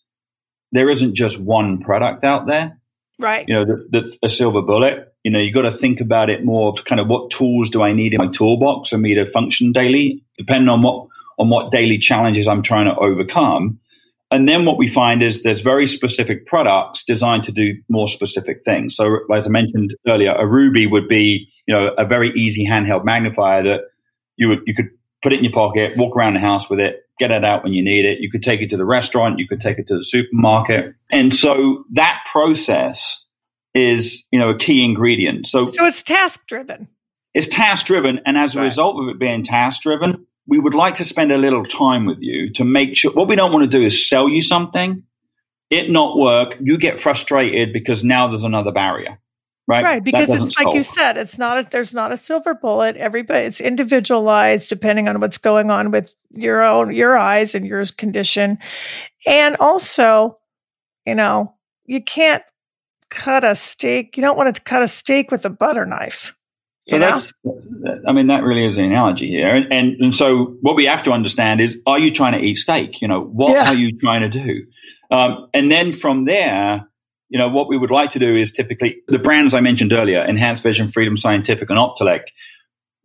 [0.72, 2.80] there isn't just one product out there.
[3.20, 3.46] Right.
[3.48, 5.14] You know, that's a silver bullet.
[5.24, 7.82] You know, you got to think about it more of kind of what tools do
[7.82, 11.72] I need in my toolbox for me to function daily, depending on what on what
[11.72, 13.80] daily challenges I'm trying to overcome.
[14.30, 18.62] And then what we find is there's very specific products designed to do more specific
[18.66, 18.96] things.
[18.96, 23.06] So, as I mentioned earlier, a Ruby would be, you know, a very easy handheld
[23.06, 23.82] magnifier that
[24.36, 24.90] you would you could
[25.24, 27.74] put it in your pocket, walk around the house with it, get it out when
[27.74, 28.20] you need it.
[28.20, 30.94] You could take it to the restaurant, you could take it to the supermarket.
[31.10, 33.26] And so that process
[33.74, 35.48] is, you know, a key ingredient.
[35.48, 36.88] So, so it's task driven.
[37.34, 38.20] It's task driven.
[38.26, 38.66] And as a right.
[38.66, 42.20] result of it being task driven, we would like to spend a little time with
[42.22, 45.04] you to make sure what we don't want to do is sell you something,
[45.70, 49.20] it not work, you get frustrated because now there's another barrier.
[49.68, 49.84] Right.
[49.84, 50.04] Right.
[50.04, 52.96] Because it's like you said, it's not a, there's not a silver bullet.
[52.96, 57.84] Everybody it's individualized depending on what's going on with your own your eyes and your
[57.98, 58.60] condition.
[59.26, 60.38] And also,
[61.06, 62.44] you know, you can't
[63.10, 64.16] cut a steak.
[64.16, 66.34] You don't want to cut a steak with a butter knife.
[66.90, 67.34] So that's,
[68.08, 69.54] I mean, that really is an analogy here.
[69.54, 72.56] And, and, and, so what we have to understand is, are you trying to eat
[72.56, 73.02] steak?
[73.02, 73.68] You know, what yeah.
[73.68, 74.66] are you trying to do?
[75.12, 76.88] Um, and then from there,
[77.30, 80.24] you know, what we would like to do is typically the brands I mentioned earlier,
[80.24, 82.22] Enhanced Vision, Freedom Scientific, and Optelec,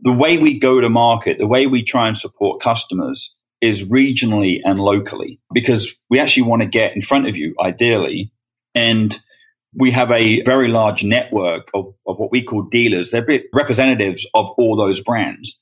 [0.01, 4.61] the way we go to market, the way we try and support customers is regionally
[4.65, 8.33] and locally because we actually want to get in front of you ideally.
[8.75, 9.19] And
[9.75, 13.11] we have a very large network of, of what we call dealers.
[13.11, 15.59] They're representatives of all those brands.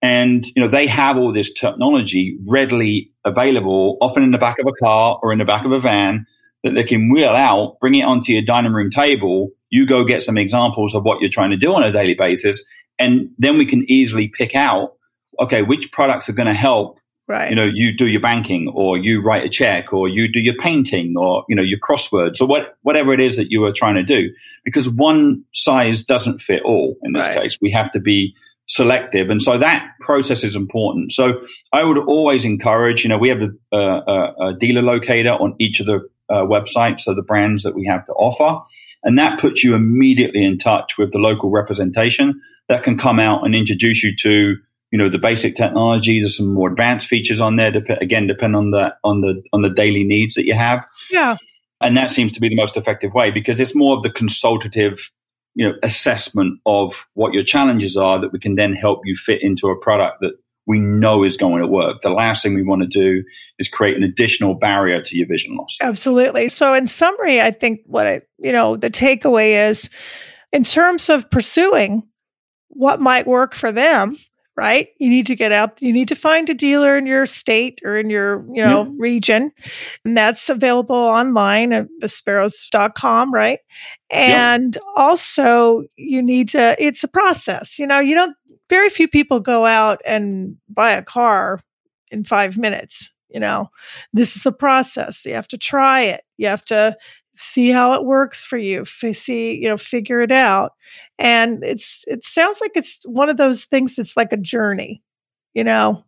[0.00, 4.66] And, you know, they have all this technology readily available, often in the back of
[4.66, 6.26] a car or in the back of a van
[6.64, 9.50] that they can wheel out, bring it onto your dining room table.
[9.70, 12.64] You go get some examples of what you're trying to do on a daily basis.
[12.98, 14.94] And then we can easily pick out,
[15.40, 17.50] okay, which products are going to help Right.
[17.50, 20.56] You know, you do your banking or you write a check or you do your
[20.56, 23.94] painting or, you know, your crosswords or what, whatever it is that you are trying
[23.94, 24.30] to do.
[24.64, 27.42] Because one size doesn't fit all in this right.
[27.42, 27.58] case.
[27.60, 28.34] We have to be
[28.66, 29.30] selective.
[29.30, 31.12] And so that process is important.
[31.12, 35.54] So I would always encourage, you know, we have a, a, a dealer locator on
[35.58, 38.64] each of the uh, websites of the brands that we have to offer.
[39.04, 43.44] And that puts you immediately in touch with the local representation that can come out
[43.44, 44.56] and introduce you to
[44.92, 46.20] you know the basic technology.
[46.20, 47.72] There's some more advanced features on there.
[47.72, 50.86] Dep- again, depend on the on the on the daily needs that you have.
[51.10, 51.36] Yeah,
[51.80, 55.10] and that seems to be the most effective way because it's more of the consultative,
[55.54, 59.42] you know, assessment of what your challenges are that we can then help you fit
[59.42, 60.34] into a product that
[60.66, 62.02] we know is going to work.
[62.02, 63.24] The last thing we want to do
[63.58, 65.76] is create an additional barrier to your vision loss.
[65.80, 66.48] Absolutely.
[66.50, 69.88] So, in summary, I think what I, you know, the takeaway is
[70.52, 72.02] in terms of pursuing
[72.68, 74.16] what might work for them
[74.56, 74.88] right?
[74.98, 77.96] You need to get out, you need to find a dealer in your state or
[77.96, 78.92] in your, you know, yep.
[78.98, 79.52] region.
[80.04, 83.60] And that's available online at visperos.com, right?
[84.10, 87.78] And also you need to, it's a process.
[87.78, 88.36] You know, you don't,
[88.68, 91.60] very few people go out and buy a car
[92.10, 93.10] in five minutes.
[93.28, 93.70] You know,
[94.12, 95.24] this is a process.
[95.24, 96.22] You have to try it.
[96.36, 96.96] You have to
[97.34, 100.72] see how it works for you see you know figure it out
[101.18, 105.02] and it's it sounds like it's one of those things that's like a journey
[105.54, 106.04] you know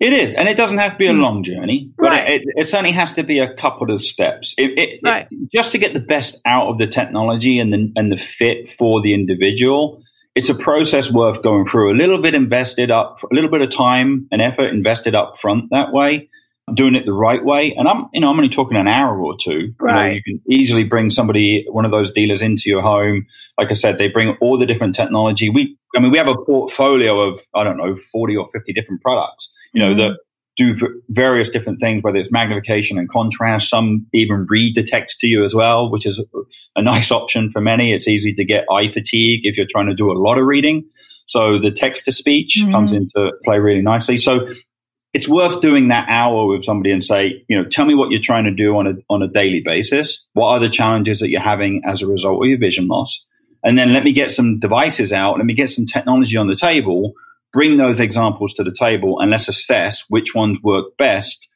[0.00, 1.20] it is and it doesn't have to be a mm.
[1.20, 2.30] long journey but right.
[2.30, 5.28] it, it, it, certainly has to be a couple of steps it, right.
[5.52, 9.00] just to get the best out of the technology and the and the fit for
[9.00, 10.02] the individual
[10.34, 13.70] it's a process worth going through a little bit invested up a little bit of
[13.70, 16.28] time and effort invested up front that way
[16.74, 17.74] doing it the right way.
[17.76, 19.74] And I'm, you know, I'm only talking an hour or two.
[19.78, 20.04] Right.
[20.04, 23.26] You, know, you, can easily bring somebody, one of those dealers into your home.
[23.58, 25.50] Like I said, they bring all the different technology.
[25.50, 29.02] We, I mean, we have a portfolio of, I don't know, 40 or 50 different
[29.02, 30.12] products, you know, mm-hmm.
[30.12, 30.18] that
[30.56, 33.68] do v- various different things, whether it's magnification and contrast.
[33.68, 36.22] Some even read the text to you as well, which is
[36.76, 37.92] a, nice option for many.
[37.92, 40.84] It's easy to get eye fatigue if you're trying to do a lot of reading.
[41.26, 42.72] So the text to speech mm-hmm.
[42.72, 44.18] comes into play really nicely.
[44.18, 44.48] So
[45.12, 48.20] it's worth doing that hour with somebody and say, you know, tell me what you're
[48.22, 50.24] trying to do on a on a daily basis.
[50.34, 53.24] What are the challenges that you're having as a result of your vision loss?
[53.62, 55.36] And then let me get some devices out.
[55.36, 57.12] Let me get some technology on the table.
[57.52, 61.48] Bring those examples to the table, and let's assess which ones work best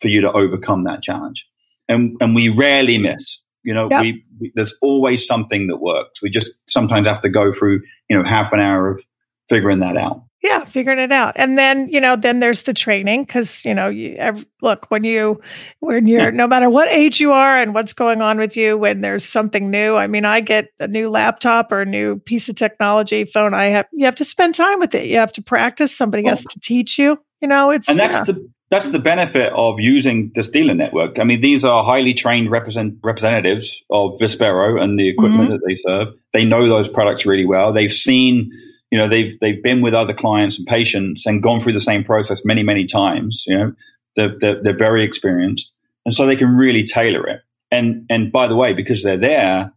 [0.00, 1.44] for you to overcome that challenge.
[1.88, 3.40] And and we rarely miss.
[3.62, 4.02] You know, yep.
[4.02, 6.22] we, we there's always something that works.
[6.22, 9.04] We just sometimes have to go through you know half an hour of
[9.50, 13.24] figuring that out yeah figuring it out and then you know then there's the training
[13.24, 14.16] because you know you
[14.60, 15.40] look when you
[15.80, 19.00] when you're no matter what age you are and what's going on with you when
[19.00, 22.54] there's something new i mean i get a new laptop or a new piece of
[22.54, 25.96] technology phone i have you have to spend time with it you have to practice
[25.96, 26.30] somebody oh.
[26.30, 28.24] has to teach you you know it's and that's yeah.
[28.24, 31.20] the that's the benefit of using this dealer network.
[31.20, 35.52] I mean, these are highly trained represent, representatives of Vispero and the equipment mm-hmm.
[35.52, 36.08] that they serve.
[36.32, 37.72] They know those products really well.
[37.72, 38.50] They've seen
[38.90, 42.04] you know they've they've been with other clients and patients and gone through the same
[42.04, 43.72] process many many times you know
[44.16, 45.72] they're, they're, they're very experienced.
[46.06, 47.40] And so they can really tailor it.
[47.70, 49.72] And and by the way because they're there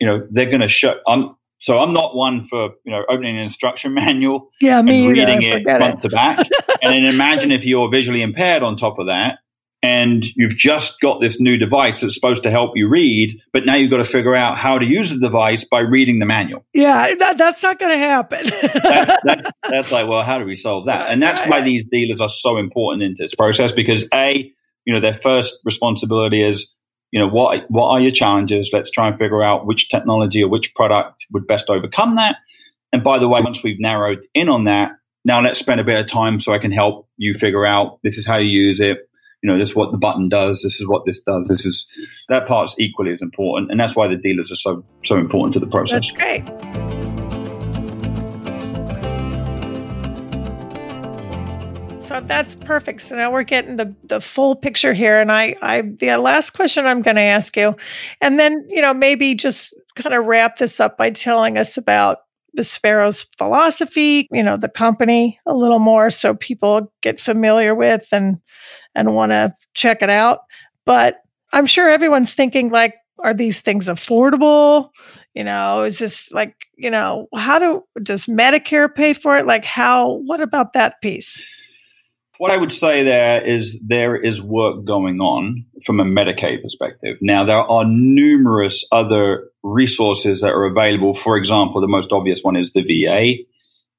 [0.00, 3.36] you know they're going to show i'm so i'm not one for you know opening
[3.36, 6.08] an instruction manual yeah me and reading it front it.
[6.08, 6.48] to back.
[6.80, 9.40] And then imagine if you're visually impaired on top of that
[9.82, 13.76] and you've just got this new device that's supposed to help you read, but now
[13.76, 16.64] you've got to figure out how to use the device by reading the manual.
[16.74, 18.50] Yeah, that, that's not going to happen.
[18.50, 21.10] that's, that's, that's, like, well, how do we solve that?
[21.10, 24.52] And that's why these dealers are so important in this process because a,
[24.84, 26.72] you know, their first responsibility is,
[27.12, 28.70] you know, what what are your challenges?
[28.72, 32.36] Let's try and figure out which technology or which product would best overcome that.
[32.92, 34.90] And by the way, once we've narrowed in on that,
[35.24, 38.18] now let's spend a bit of time so I can help you figure out this
[38.18, 39.07] is how you use it
[39.42, 40.62] you know, this is what the button does.
[40.62, 41.48] This is what this does.
[41.48, 41.88] This is
[42.28, 45.60] that part's equally as important, and that's why the dealers are so so important to
[45.60, 46.00] the process.
[46.00, 46.44] That's great.
[52.00, 53.02] So that's perfect.
[53.02, 56.86] So now we're getting the the full picture here, and I I the last question
[56.86, 57.76] I'm going to ask you,
[58.20, 62.18] and then you know maybe just kind of wrap this up by telling us about
[62.56, 68.38] Vispero's philosophy, you know, the company a little more so people get familiar with and
[68.98, 70.40] and want to check it out.
[70.84, 74.90] But I'm sure everyone's thinking like, are these things affordable?
[75.34, 79.46] You know, is this like, you know, how do does Medicare pay for it?
[79.46, 81.42] Like how what about that piece?
[82.38, 87.16] What I would say there is there is work going on from a Medicaid perspective.
[87.20, 91.14] Now, there are numerous other resources that are available.
[91.14, 93.42] For example, the most obvious one is the VA.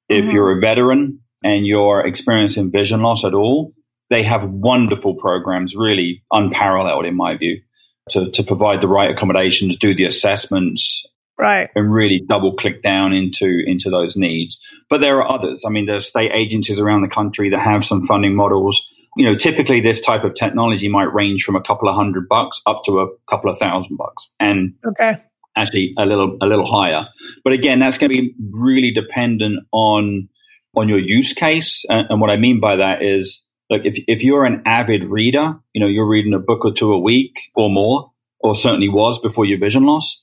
[0.08, 0.30] If mm-hmm.
[0.30, 3.72] you're a veteran and you're experiencing vision loss at all,
[4.10, 7.62] they have wonderful programs, really unparalleled in my view,
[8.10, 11.06] to, to provide the right accommodations, do the assessments,
[11.38, 14.58] right, and really double click down into into those needs.
[14.90, 15.64] But there are others.
[15.64, 18.86] I mean, there are state agencies around the country that have some funding models.
[19.16, 22.60] You know, typically this type of technology might range from a couple of hundred bucks
[22.66, 25.18] up to a couple of thousand bucks, and okay,
[25.56, 27.08] actually a little a little higher.
[27.44, 30.28] But again, that's going to be really dependent on
[30.74, 31.84] on your use case.
[31.88, 35.54] And, and what I mean by that is like if, if you're an avid reader,
[35.72, 38.10] you know, you're reading a book or two a week or more,
[38.40, 40.22] or certainly was before your vision loss.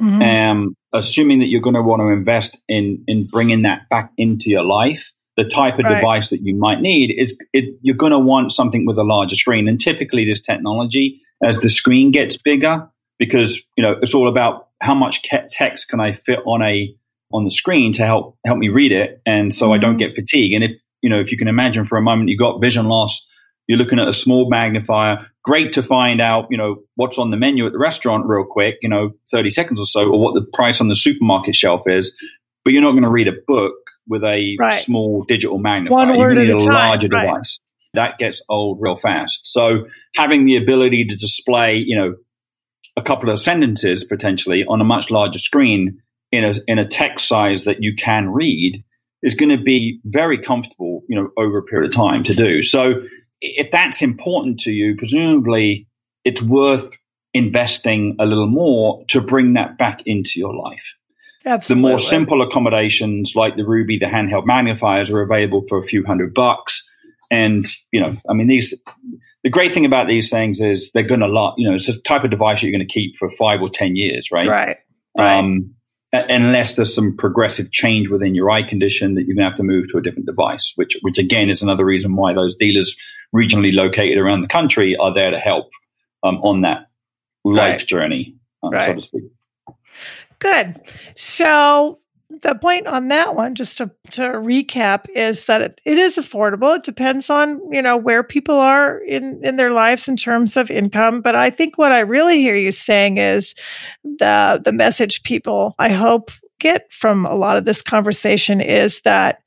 [0.00, 0.22] Mm-hmm.
[0.22, 4.50] Um, assuming that you're going to want to invest in in bringing that back into
[4.50, 5.96] your life, the type of right.
[5.96, 9.36] device that you might need is it, you're going to want something with a larger
[9.36, 9.68] screen.
[9.68, 12.88] And typically, this technology, as the screen gets bigger,
[13.18, 16.94] because you know it's all about how much text can I fit on a
[17.32, 19.74] on the screen to help help me read it, and so mm-hmm.
[19.74, 19.98] I don't mm-hmm.
[19.98, 20.54] get fatigue.
[20.54, 23.26] And if you know, if you can imagine for a moment, you've got vision loss,
[23.66, 25.26] you're looking at a small magnifier.
[25.44, 28.76] Great to find out, you know, what's on the menu at the restaurant real quick,
[28.82, 32.12] you know, 30 seconds or so, or what the price on the supermarket shelf is.
[32.64, 33.74] But you're not going to read a book
[34.08, 34.80] with a right.
[34.80, 36.08] small digital magnifier.
[36.08, 37.26] One word you need at a, a larger right.
[37.26, 37.58] device.
[37.94, 39.42] That gets old real fast.
[39.44, 42.16] So having the ability to display, you know,
[42.96, 47.26] a couple of sentences potentially on a much larger screen in a in a text
[47.26, 48.84] size that you can read
[49.22, 52.62] is going to be very comfortable, you know, over a period of time to do.
[52.62, 53.02] So
[53.40, 55.86] if that's important to you, presumably
[56.24, 56.96] it's worth
[57.32, 60.94] investing a little more to bring that back into your life.
[61.44, 61.82] Absolutely.
[61.82, 66.04] The more simple accommodations like the Ruby, the handheld magnifiers are available for a few
[66.04, 66.86] hundred bucks.
[67.30, 68.74] And, you know, I mean, these,
[69.42, 72.00] the great thing about these things is they're going to last, you know, it's a
[72.02, 74.48] type of device you're going to keep for five or 10 years, right?
[74.48, 74.76] Right.
[75.18, 75.24] Um,
[75.56, 75.62] right.
[76.12, 79.56] Um, unless there's some progressive change within your eye condition that you're going to have
[79.56, 82.96] to move to a different device, which, which again is another reason why those dealers
[83.34, 85.70] regionally located around the country are there to help
[86.24, 86.88] um, on that
[87.44, 87.86] life right.
[87.86, 88.86] journey, um, right.
[88.86, 89.22] so to speak.
[90.40, 90.80] Good.
[91.14, 92.00] So
[92.42, 96.76] the point on that one, just to, to recap, is that it, it is affordable.
[96.76, 100.70] It depends on you know where people are in in their lives in terms of
[100.70, 101.20] income.
[101.20, 103.54] But I think what I really hear you saying is
[104.04, 109.42] the the message people I hope get from a lot of this conversation is that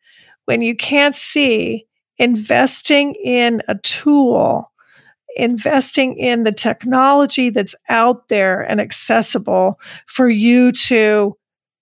[0.46, 1.86] when you can't see
[2.18, 4.70] investing in a tool
[5.36, 11.36] investing in the technology that's out there and accessible for you to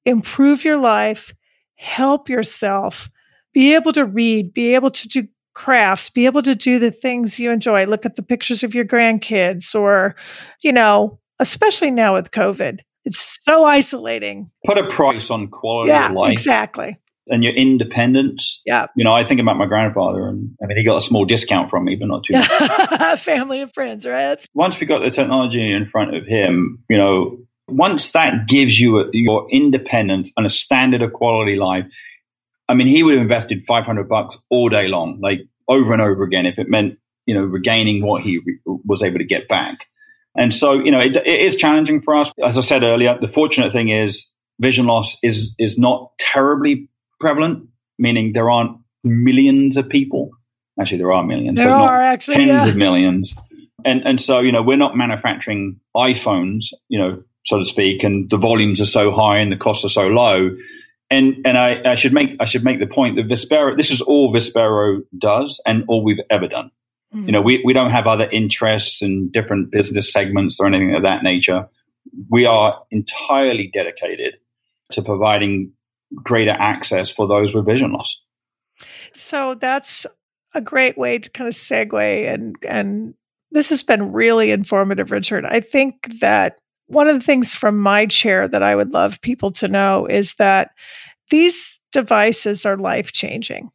[0.06, 1.34] improve your life,
[1.76, 3.10] help yourself,
[3.54, 7.38] be able to read, be able to do crafts, be able to do the things
[7.38, 7.86] you enjoy.
[7.86, 10.16] Look at the pictures of your grandkids, or,
[10.62, 14.50] you know, especially now with COVID, it's so isolating.
[14.66, 16.32] Put a price on quality yeah, of life.
[16.32, 16.98] Exactly.
[17.28, 18.62] And your independence.
[18.66, 18.88] Yeah.
[18.96, 21.70] You know, I think about my grandfather, and I mean, he got a small discount
[21.70, 23.20] from me, but not too much.
[23.22, 24.44] Family and friends, right?
[24.54, 27.38] Once we got the technology in front of him, you know,
[27.72, 31.86] once that gives you a, your independence and a standard of quality life,
[32.68, 36.24] I mean, he would have invested 500 bucks all day long, like over and over
[36.24, 39.88] again, if it meant, you know, regaining what he re- was able to get back.
[40.36, 42.32] And so, you know, it, it is challenging for us.
[42.44, 44.28] As I said earlier, the fortunate thing is
[44.60, 46.88] vision loss is, is not terribly
[47.20, 47.68] prevalent,
[48.00, 50.32] meaning there aren't millions of people.
[50.80, 51.58] Actually, there are millions.
[51.58, 52.68] There are actually tens yeah.
[52.68, 53.36] of millions.
[53.84, 58.30] And, and so, you know, we're not manufacturing iPhones, you know, so to speak, and
[58.30, 60.56] the volumes are so high and the costs are so low.
[61.10, 64.02] And and I, I should make I should make the point that Vispero this is
[64.02, 66.72] all Vispero does and all we've ever done.
[67.14, 67.26] Mm-hmm.
[67.26, 71.04] You know, we, we don't have other interests and different business segments or anything of
[71.04, 71.68] that nature.
[72.30, 74.36] We are entirely dedicated
[74.92, 75.74] to providing
[76.16, 78.22] greater access for those with vision loss.
[79.14, 80.06] So that's
[80.54, 83.14] a great way to kind of segue and and
[83.52, 85.46] this has been really informative, Richard.
[85.46, 86.61] I think that
[86.92, 90.36] one of the things from my chair that I would love people to know is
[90.36, 90.72] that
[91.30, 93.72] these devices are life changing.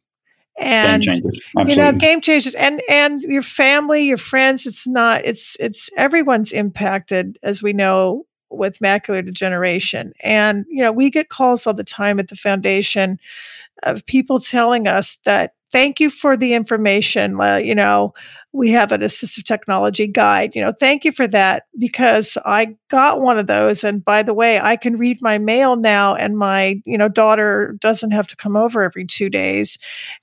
[0.59, 5.89] And you know, game changers and and your family, your friends, it's not it's it's
[5.95, 10.13] everyone's impacted as we know with macular degeneration.
[10.21, 13.19] And you know, we get calls all the time at the foundation
[13.83, 17.39] of people telling us that thank you for the information.
[17.39, 18.13] Uh, you know,
[18.53, 20.55] we have an assistive technology guide.
[20.55, 23.83] You know, thank you for that because I got one of those.
[23.83, 27.75] And by the way, I can read my mail now, and my you know daughter
[27.79, 29.77] doesn't have to come over every two days.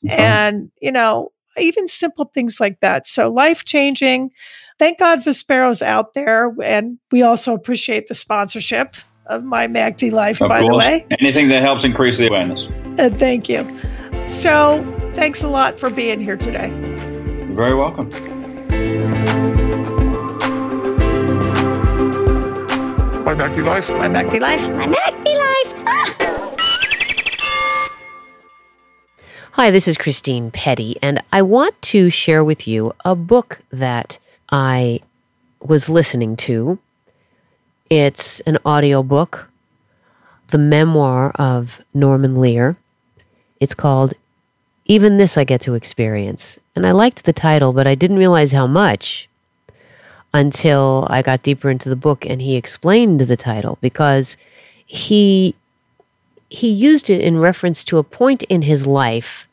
[0.05, 0.21] Mm-hmm.
[0.21, 3.07] And you know, even simple things like that.
[3.07, 4.31] So life changing.
[4.79, 10.43] Thank God Vispero's out there, and we also appreciate the sponsorship of my MACD Life.
[10.43, 10.85] Of by course.
[10.85, 12.67] the way, anything that helps increase the awareness.
[12.99, 13.63] Uh, thank you.
[14.27, 14.83] So,
[15.15, 16.69] thanks a lot for being here today.
[16.69, 18.09] You're very welcome.
[23.25, 23.89] My MACD Life.
[23.91, 24.69] My MACD Life.
[24.71, 25.75] My MACD Life.
[25.87, 26.15] Ah!
[29.53, 34.19] Hi, this is Christine Petty, and I want to share with you a book that
[34.51, 35.01] I
[35.63, 36.79] was listening to.
[37.89, 39.49] It's an audiobook,
[40.49, 42.77] the memoir of Norman Lear.
[43.61, 44.15] It's called
[44.87, 46.59] Even This I Get to Experience.
[46.77, 49.29] And I liked the title, but I didn't realize how much
[50.35, 54.37] until I got deeper into the book and he explained the title because
[54.85, 55.55] he
[56.51, 59.47] he used it in reference to a point in his life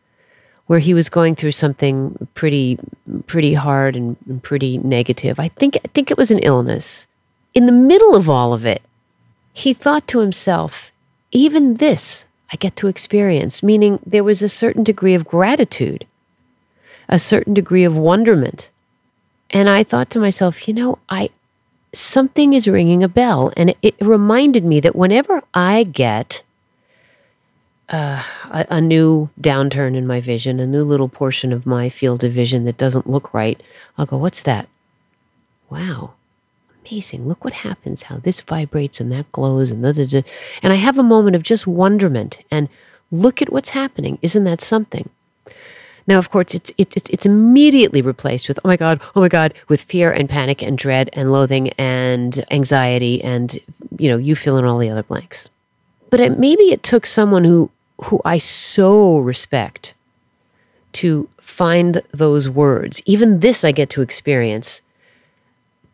[0.67, 2.79] where he was going through something pretty
[3.27, 5.39] pretty hard and, pretty negative.
[5.39, 7.05] I think I think it was an illness.
[7.53, 8.81] In the middle of all of it,
[9.53, 10.91] he thought to himself,
[11.31, 16.05] even this I get to experience, meaning there was a certain degree of gratitude,
[17.07, 18.69] a certain degree of wonderment.
[19.49, 21.29] And I thought to myself, you know, I
[21.93, 23.51] something is ringing a bell.
[23.57, 26.43] And it, reminded me that whenever I get
[27.89, 32.23] uh, a, a new downturn in my vision, a new little portion of my field
[32.23, 33.61] of vision that doesn't look right,
[33.97, 34.67] I'll go, What's that?
[35.69, 36.13] Wow,
[36.85, 37.27] amazing.
[37.27, 39.71] Look what happens, how this vibrates and that glows.
[39.71, 40.23] And, da, da, da.
[40.61, 42.69] and I have a moment of just wonderment and
[43.11, 44.17] look at what's happening.
[44.21, 45.09] Isn't that something?
[46.07, 49.53] Now, of course, it's, it's, it's immediately replaced with, oh my God, oh my God,
[49.67, 53.59] with fear and panic and dread and loathing and anxiety and,
[53.97, 55.49] you know, you fill in all the other blanks.
[56.09, 57.69] But it, maybe it took someone who,
[58.03, 59.93] who I so respect
[60.93, 63.01] to find those words.
[63.05, 64.81] Even this I get to experience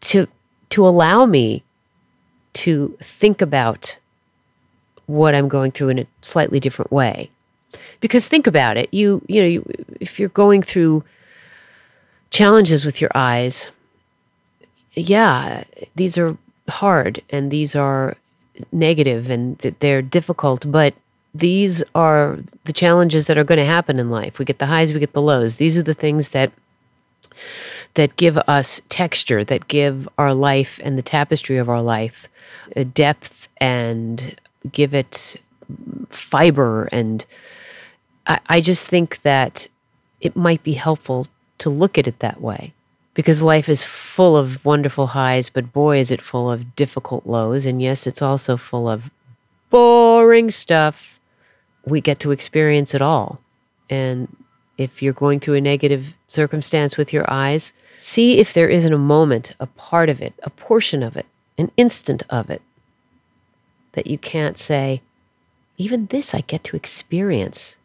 [0.02, 0.28] to,
[0.70, 1.64] to allow me
[2.54, 3.98] to think about
[5.06, 7.30] what I'm going through in a slightly different way.
[8.00, 11.04] Because think about it you you know you, if you're going through
[12.30, 13.70] challenges with your eyes
[14.94, 15.64] yeah
[15.96, 16.38] these are
[16.70, 18.16] hard and these are
[18.72, 20.94] negative and they're difficult but
[21.34, 24.40] these are the challenges that are going to happen in life.
[24.40, 25.58] We get the highs we get the lows.
[25.58, 26.52] These are the things that
[27.98, 32.28] that give us texture that give our life and the tapestry of our life
[32.94, 34.36] depth and
[34.72, 35.36] give it
[36.10, 37.26] fiber and
[38.26, 39.68] I, I just think that
[40.22, 41.28] it might be helpful
[41.60, 42.74] to look at it that way
[43.14, 47.66] because life is full of wonderful highs, but boy, is it full of difficult lows.
[47.66, 49.10] And yes, it's also full of
[49.72, 51.20] boring stuff.
[51.84, 53.40] We get to experience it all.
[53.90, 54.28] And
[54.78, 58.98] if you're going through a negative circumstance with your eyes, see if there isn't a
[58.98, 61.26] moment, a part of it, a portion of it,
[61.58, 62.62] an instant of it
[63.94, 65.02] that you can't say,
[65.78, 67.78] even this I get to experience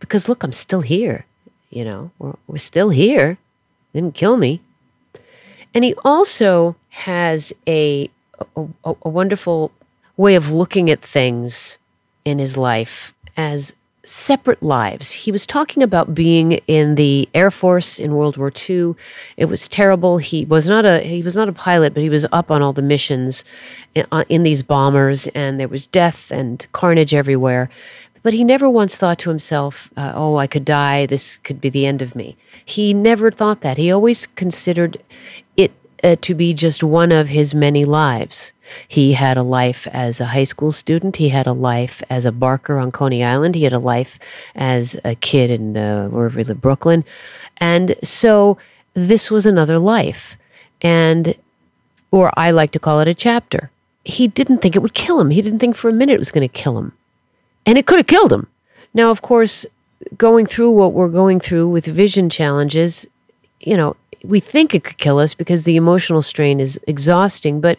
[0.00, 1.26] because look, I'm still here.
[1.70, 3.38] You know, we're, we're still here.
[3.92, 4.60] Didn't kill me.
[5.74, 8.10] And he also has a,
[8.56, 9.72] a, a wonderful
[10.16, 11.76] way of looking at things
[12.24, 13.74] in his life as
[14.08, 15.12] separate lives.
[15.12, 18.94] He was talking about being in the Air Force in World War II.
[19.36, 20.18] It was terrible.
[20.18, 22.72] He was not a he was not a pilot, but he was up on all
[22.72, 23.44] the missions
[23.94, 27.68] in, uh, in these bombers, and there was death and carnage everywhere.
[28.22, 31.06] But he never once thought to himself, uh, oh, I could die.
[31.06, 32.36] This could be the end of me.
[32.64, 33.76] He never thought that.
[33.76, 35.00] He always considered
[35.56, 35.70] it
[36.04, 38.52] uh, to be just one of his many lives.
[38.88, 41.16] He had a life as a high school student.
[41.16, 43.54] He had a life as a barker on Coney Island.
[43.54, 44.18] He had a life
[44.54, 47.04] as a kid in uh, wherever he lived, Brooklyn.
[47.58, 48.58] And so
[48.94, 50.36] this was another life.
[50.82, 51.36] And,
[52.10, 53.70] or I like to call it a chapter.
[54.04, 55.30] He didn't think it would kill him.
[55.30, 56.92] He didn't think for a minute it was going to kill him
[57.66, 58.46] and it could have killed him.
[58.94, 59.66] Now, of course,
[60.16, 63.06] going through what we're going through with vision challenges,
[63.60, 67.78] you know, we think it could kill us because the emotional strain is exhausting, but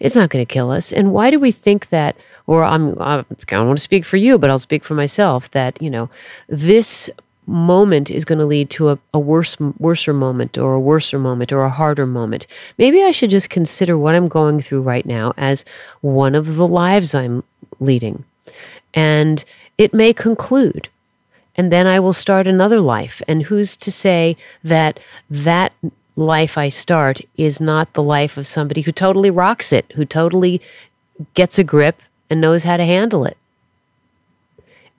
[0.00, 0.92] it's not going to kill us.
[0.92, 2.16] And why do we think that?
[2.46, 5.80] Or I'm, I don't want to speak for you, but I'll speak for myself that,
[5.80, 6.10] you know,
[6.48, 7.08] this
[7.46, 11.52] moment is going to lead to a, a worse, worser moment or a worser moment
[11.52, 12.46] or a harder moment.
[12.78, 15.64] Maybe I should just consider what I'm going through right now as
[16.00, 17.42] one of the lives I'm
[17.80, 18.24] leading
[18.94, 19.44] and
[19.78, 20.88] it may conclude.
[21.56, 23.22] And then I will start another life.
[23.28, 24.98] And who's to say that
[25.30, 25.72] that
[26.16, 30.60] life I start is not the life of somebody who totally rocks it, who totally
[31.34, 33.36] gets a grip and knows how to handle it?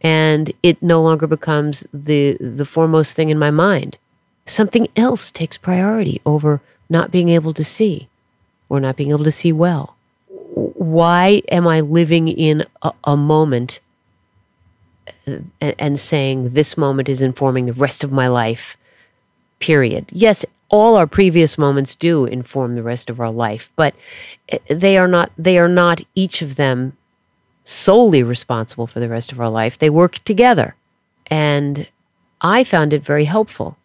[0.02, 3.98] And it no longer becomes the, the foremost thing in my mind.
[4.46, 8.08] Something else takes priority over not being able to see
[8.70, 9.96] or not being able to see well.
[10.54, 13.80] Why am I living in a, a moment
[15.26, 18.78] and, and saying this moment is informing the rest of my life,
[19.60, 20.06] period.
[20.12, 23.96] Yes, all our previous moments do inform the rest of our life, but
[24.50, 26.98] eh, they are not they are not each of them
[27.64, 29.78] solely responsible for the rest of our life.
[29.78, 30.76] They work together.
[31.28, 31.88] And
[32.42, 33.78] I found it very helpful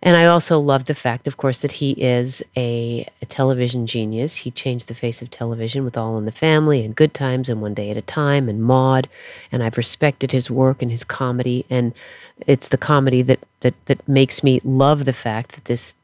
[0.00, 4.36] and I also love the fact, of course, that he is a, a, television genius.
[4.36, 7.60] He changed the face of television with All in the Family and Good Times and
[7.60, 9.08] One Day at a Time and Maude.
[9.50, 11.66] And I've respected his work and his comedy.
[11.68, 11.94] And
[12.46, 15.96] it's the comedy that, that, that makes me love the fact that this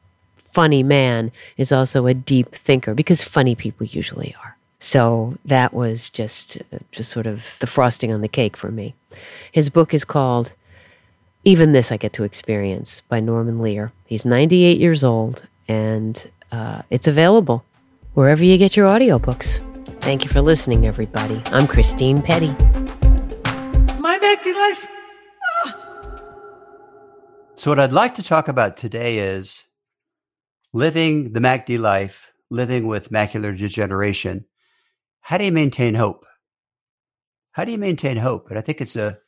[0.51, 4.57] funny man is also a deep thinker because funny people usually are.
[4.79, 8.93] So that was just, uh, just sort of the frosting on the cake for me.
[9.53, 10.51] His book is called
[11.45, 13.93] even this I get to experience by Norman Lear.
[14.07, 17.63] He's 98 years old, and uh, it's available
[18.15, 19.61] wherever you get your audiobooks.
[20.01, 21.41] Thank you for listening, everybody.
[21.47, 22.47] I'm Christine Petty.
[23.99, 24.87] My MACD life.
[27.55, 29.63] So, what I'd like to talk about today is
[30.73, 34.45] living the MACD life, living with macular degeneration.
[35.21, 36.25] How do you maintain hope?
[37.51, 38.49] How do you maintain hope?
[38.49, 39.19] And I think it's a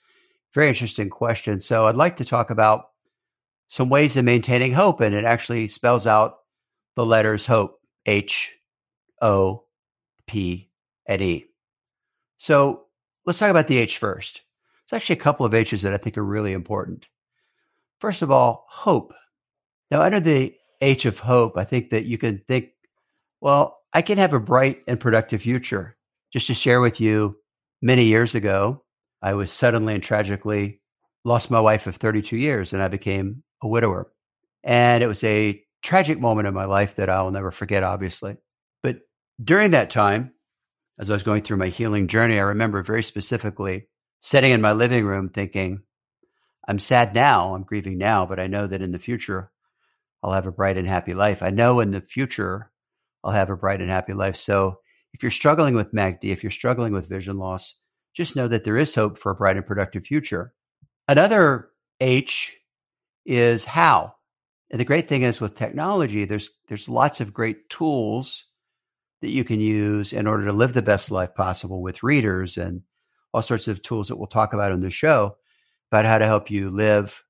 [0.54, 1.60] very interesting question.
[1.60, 2.90] So, I'd like to talk about
[3.68, 6.38] some ways of maintaining hope, and it actually spells out
[6.96, 8.58] the letters hope H,
[9.22, 9.66] O,
[10.26, 10.70] P,
[11.06, 11.46] and E.
[12.38, 12.86] So,
[13.26, 14.42] let's talk about the H first.
[14.90, 17.06] There's actually a couple of H's that I think are really important.
[18.00, 19.14] First of all, hope.
[19.92, 22.70] Now, under the H of hope, I think that you can think,
[23.42, 25.98] well, I can have a bright and productive future.
[26.32, 27.38] Just to share with you,
[27.82, 28.84] many years ago,
[29.28, 30.80] I was suddenly and tragically
[31.26, 34.10] lost my wife of 32 years and I became a widower.
[34.64, 38.38] And it was a tragic moment in my life that I'll never forget, obviously.
[38.84, 39.02] But
[39.44, 40.32] during that time,
[40.98, 43.90] as I was going through my healing journey, I remember very specifically
[44.22, 45.82] sitting in my living room thinking,
[46.66, 49.52] I'm sad now, I'm grieving now, but I know that in the future
[50.24, 51.44] I'll have a bright and happy life.
[51.44, 52.72] I know in the future
[53.26, 54.38] I'll have a bright and happy life.
[54.38, 54.80] So
[55.14, 57.76] if you're struggling with MACD, if you're struggling with vision loss,
[58.18, 60.52] just know that there is hope for a bright and productive future.
[61.08, 61.70] Another
[62.02, 62.58] H
[63.28, 64.16] is how.
[64.72, 68.46] And the great thing is with technology, there's there's lots of great tools
[69.22, 72.82] that you can use in order to live the best life possible with readers and
[73.34, 75.38] all sorts of tools that we'll talk about on the show
[75.92, 77.24] about how to help you live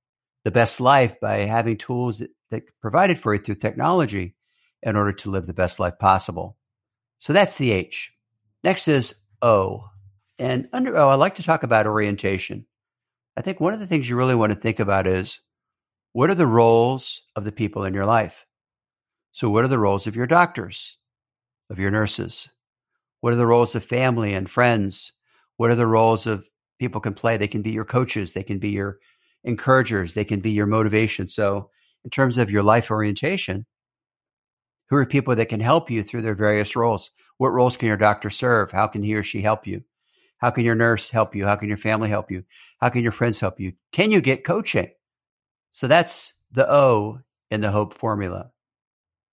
[0.45, 4.35] the best life by having tools that, that provided for you through technology
[4.83, 6.57] in order to live the best life possible.
[7.19, 8.13] So that's the H.
[8.63, 9.89] Next is O.
[10.39, 12.65] And under oh, I like to talk about orientation.
[13.35, 15.41] I think one of the things you really want to think about is
[16.13, 18.45] what are the roles of the people in your life?
[19.31, 20.97] So, what are the roles of your doctors,
[21.69, 22.49] of your nurses?
[23.21, 25.13] What are the roles of family and friends?
[25.57, 26.47] What are the roles of
[26.79, 27.37] people can play?
[27.37, 28.99] They can be your coaches, they can be your
[29.43, 31.27] encouragers, they can be your motivation.
[31.27, 31.69] So,
[32.03, 33.65] in terms of your life orientation,
[34.89, 37.11] who are people that can help you through their various roles?
[37.37, 38.71] What roles can your doctor serve?
[38.71, 39.83] How can he or she help you?
[40.37, 41.45] How can your nurse help you?
[41.45, 42.43] How can your family help you?
[42.79, 43.73] How can your friends help you?
[43.91, 44.91] Can you get coaching?
[45.71, 47.19] So that's the O
[47.49, 48.51] in the hope formula.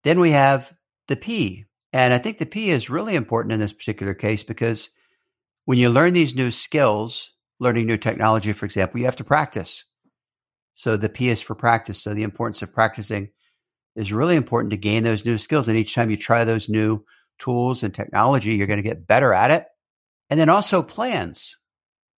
[0.02, 0.72] Then we have
[1.08, 1.64] the P.
[1.92, 4.90] And I think the P is really important in this particular case because
[5.64, 9.84] when you learn these new skills, learning new technology, for example, you have to practice.
[10.74, 12.02] So the P is for practice.
[12.02, 13.30] So the importance of practicing
[13.94, 15.68] is really important to gain those new skills.
[15.68, 17.04] And each time you try those new
[17.38, 19.66] tools and technology, you're going to get better at it.
[20.30, 21.56] And then also plans.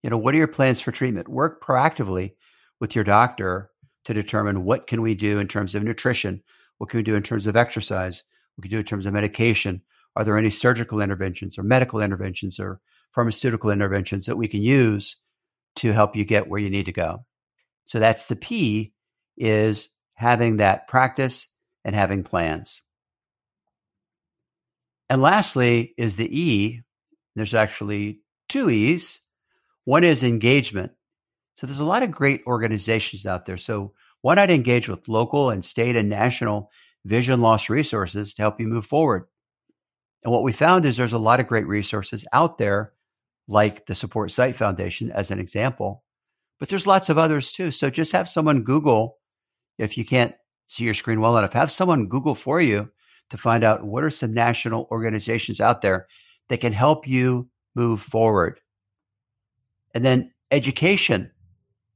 [0.03, 1.27] You know, what are your plans for treatment?
[1.27, 2.33] Work proactively
[2.79, 3.69] with your doctor
[4.05, 6.41] to determine what can we do in terms of nutrition?
[6.77, 8.23] What can we do in terms of exercise?
[8.55, 9.81] What can we do in terms of medication?
[10.15, 12.79] Are there any surgical interventions or medical interventions or
[13.11, 15.17] pharmaceutical interventions that we can use
[15.77, 17.25] to help you get where you need to go?
[17.85, 18.93] So that's the P
[19.37, 21.49] is having that practice
[21.83, 22.81] and having plans.
[25.09, 26.81] And lastly is the E.
[27.37, 29.21] There's actually two E's.
[29.85, 30.91] One is engagement.
[31.53, 33.57] So there's a lot of great organizations out there.
[33.57, 36.71] So why not engage with local and state and national
[37.05, 39.25] vision loss resources to help you move forward?
[40.23, 42.93] And what we found is there's a lot of great resources out there,
[43.47, 46.03] like the Support Sight Foundation, as an example.
[46.59, 47.71] But there's lots of others too.
[47.71, 49.17] So just have someone Google
[49.77, 50.35] if you can't
[50.65, 51.53] see your screen well enough.
[51.53, 52.91] Have someone Google for you
[53.29, 56.07] to find out what are some national organizations out there
[56.49, 58.59] that can help you move forward.
[59.93, 61.31] And then education.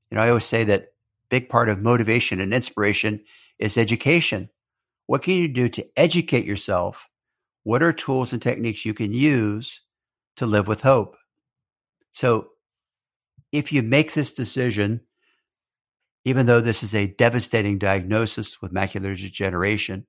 [0.10, 0.94] You know, I always say that
[1.30, 3.22] big part of motivation and inspiration
[3.60, 4.50] is education.
[5.08, 7.08] What can you do to educate yourself?
[7.64, 9.82] What are tools and techniques you can use
[10.38, 11.16] to live with hope?
[12.12, 12.50] So,
[13.52, 15.02] if you make this decision
[16.26, 20.06] even though this is a devastating diagnosis with macular degeneration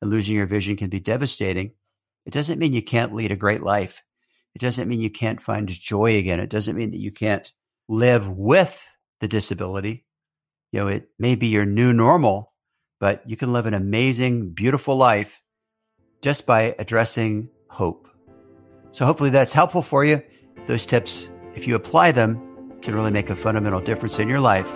[0.00, 1.72] and losing your vision can be devastating,
[2.26, 4.02] it doesn't mean you can't lead a great life.
[4.54, 6.40] It doesn't mean you can't find joy again.
[6.40, 7.50] It doesn't mean that you can't
[7.88, 10.04] live with the disability.
[10.72, 12.52] You know, it may be your new normal,
[13.00, 15.40] but you can live an amazing, beautiful life
[16.22, 18.08] just by addressing hope.
[18.90, 20.22] So hopefully that's helpful for you.
[20.66, 24.70] Those tips, if you apply them, can really make a fundamental difference in your life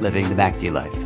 [0.00, 1.03] living the MACD life.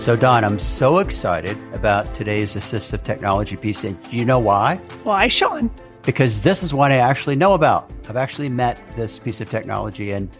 [0.00, 3.84] So, Dawn, I'm so excited about today's assistive technology piece.
[3.84, 4.76] And do you know why?
[5.04, 5.70] Why, Sean?
[6.04, 7.90] Because this is what I actually know about.
[8.08, 10.12] I've actually met this piece of technology.
[10.12, 10.30] And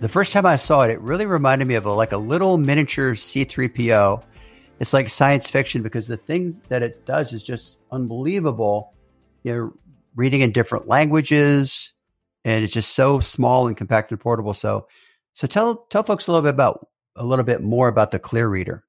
[0.00, 2.58] the first time I saw it, it really reminded me of a, like a little
[2.58, 4.22] miniature C3PO
[4.78, 8.94] it's like science fiction because the things that it does is just unbelievable.
[9.42, 9.72] You know,
[10.16, 11.94] reading in different languages,
[12.44, 14.54] and it's just so small and compact and portable.
[14.54, 14.86] So,
[15.32, 16.88] so tell tell folks a little bit about
[17.20, 18.82] a little bit more about the Clear Reader.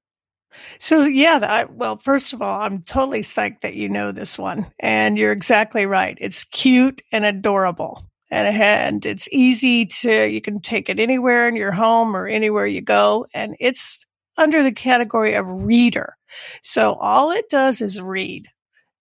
[0.78, 4.70] So yeah, I, well, first of all, I'm totally psyched that you know this one,
[4.80, 6.16] and you're exactly right.
[6.20, 11.56] It's cute and adorable, and, and it's easy to you can take it anywhere in
[11.56, 14.04] your home or anywhere you go, and it's
[14.36, 16.16] under the category of reader.
[16.62, 18.46] So all it does is read.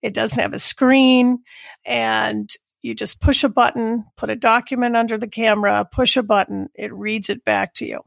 [0.01, 1.39] It doesn't have a screen,
[1.85, 2.49] and
[2.81, 6.93] you just push a button, put a document under the camera, push a button, it
[6.93, 8.01] reads it back to you.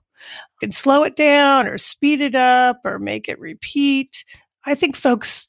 [0.60, 4.24] Can slow it down or speed it up or make it repeat.
[4.64, 5.46] I think folks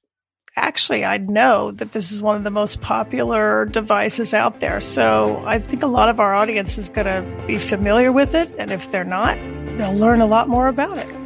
[0.57, 4.79] actually I know that this is one of the most popular devices out there.
[4.79, 8.53] So I think a lot of our audience is going to be familiar with it
[8.57, 9.37] and if they're not,
[9.77, 11.24] they'll learn a lot more about it.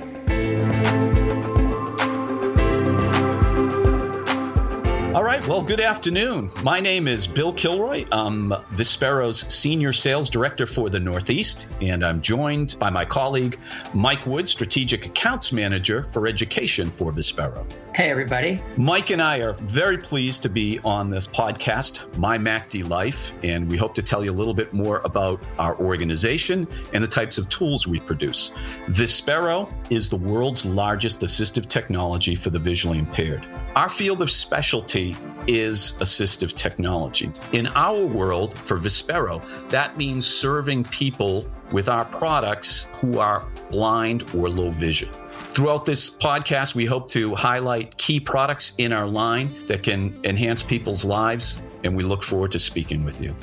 [5.20, 5.46] All right.
[5.50, 6.50] Well, good afternoon.
[6.64, 8.06] My name is Bill Kilroy.
[8.10, 13.60] I'm Vispero's Senior Sales Director for the Northeast, and I'm joined by my colleague,
[13.94, 17.70] Mike Wood, Strategic Accounts Manager for Education for Vispero.
[17.94, 18.62] Hey, everybody.
[18.78, 23.70] Mike and I are very pleased to be on this podcast, My MACD Life, and
[23.70, 27.38] we hope to tell you a little bit more about our organization and the types
[27.38, 28.54] of tools we produce.
[28.86, 33.46] Vispero is the world's largest assistive technology for the visually impaired.
[33.76, 35.09] Our field of specialty
[35.48, 37.32] is assistive technology.
[37.52, 44.24] In our world, for Vispero, that means serving people with our products who are blind
[44.36, 45.10] or low vision.
[45.30, 50.64] Throughout this podcast, we hope to highlight key products in our line that can enhance
[50.64, 53.36] people's lives, and we look forward to speaking with you.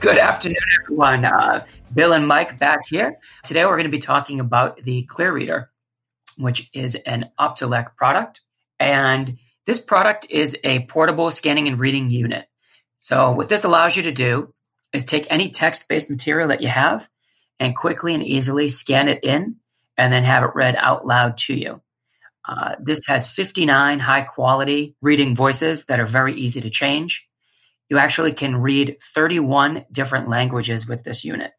[0.00, 1.24] Good afternoon, everyone.
[1.24, 3.18] Uh, Bill and Mike back here.
[3.44, 5.70] Today, we're going to be talking about the Clear Reader,
[6.36, 8.40] which is an Optelec product.
[8.78, 9.38] And
[9.68, 12.46] this product is a portable scanning and reading unit.
[13.00, 14.54] So, what this allows you to do
[14.94, 17.06] is take any text based material that you have
[17.60, 19.56] and quickly and easily scan it in
[19.98, 21.82] and then have it read out loud to you.
[22.48, 27.28] Uh, this has 59 high quality reading voices that are very easy to change.
[27.90, 31.52] You actually can read 31 different languages with this unit.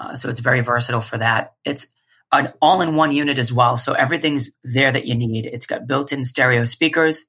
[0.00, 1.54] Uh, so it's very versatile for that.
[1.64, 1.88] It's
[2.30, 3.78] an all in one unit as well.
[3.78, 5.44] So everything's there that you need.
[5.46, 7.26] It's got built in stereo speakers.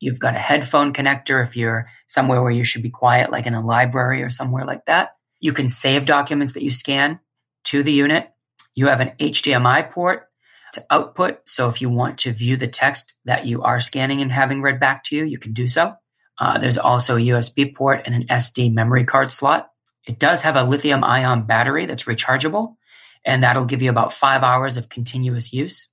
[0.00, 3.54] You've got a headphone connector if you're somewhere where you should be quiet, like in
[3.54, 5.10] a library or somewhere like that.
[5.40, 7.20] You can save documents that you scan
[7.64, 8.30] to the unit.
[8.74, 10.28] You have an HDMI port
[10.74, 11.40] to output.
[11.46, 14.80] So if you want to view the text that you are scanning and having read
[14.80, 15.94] back to you, you can do so.
[16.38, 19.68] Uh, there's also a USB port and an SD memory card slot.
[20.06, 22.76] It does have a lithium ion battery that's rechargeable,
[23.24, 25.88] and that'll give you about five hours of continuous use.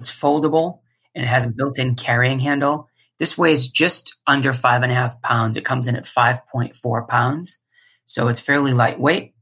[0.00, 0.80] It's foldable
[1.14, 2.88] and it has a built in carrying handle
[3.18, 5.56] this weighs just under five and a half pounds.
[5.56, 7.58] It comes in at 5.4 pounds.
[8.06, 9.34] So it's fairly lightweight.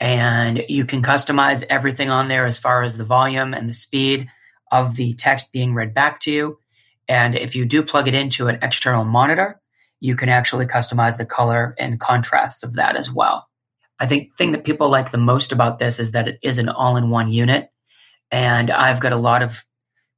[0.00, 4.28] And you can customize everything on there as far as the volume and the speed
[4.72, 6.58] of the text being read back to you.
[7.08, 9.60] And if you do plug it into an external monitor,
[10.00, 13.48] you can actually customize the color and contrasts of that as well.
[14.00, 16.68] I think thing that people like the most about this is that it is an
[16.68, 17.70] all in one unit.
[18.30, 19.64] And I've got a lot of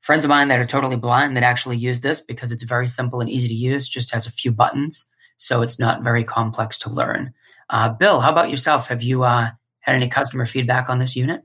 [0.06, 3.20] friends of mine that are totally blind that actually use this because it's very simple
[3.20, 5.04] and easy to use, just has a few buttons.
[5.36, 7.34] So it's not very complex to learn.
[7.68, 8.86] Uh, Bill, how about yourself?
[8.86, 9.50] Have you uh,
[9.80, 11.42] had any customer feedback on this unit?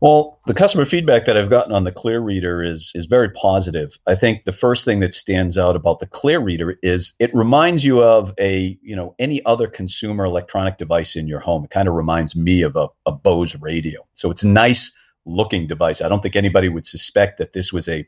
[0.00, 3.98] Well, the customer feedback that I've gotten on the Clear Reader is is very positive.
[4.06, 7.82] I think the first thing that stands out about the Clear Reader is it reminds
[7.82, 11.64] you of a you know any other consumer electronic device in your home.
[11.64, 14.06] It kind of reminds me of a, a Bose radio.
[14.12, 14.92] So it's nice
[15.26, 16.00] looking device.
[16.00, 18.06] I don't think anybody would suspect that this was a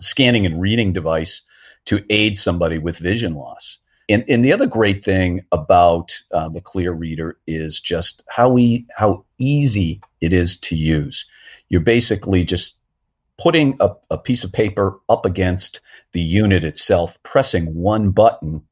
[0.00, 1.42] scanning and reading device
[1.86, 3.78] to aid somebody with vision loss.
[4.08, 8.86] And, and the other great thing about uh, the Clear Reader is just how we
[8.94, 11.26] how easy it is to use.
[11.68, 12.78] You're basically just
[13.38, 15.80] putting a, a piece of paper up against
[16.12, 18.62] the unit itself, pressing one button,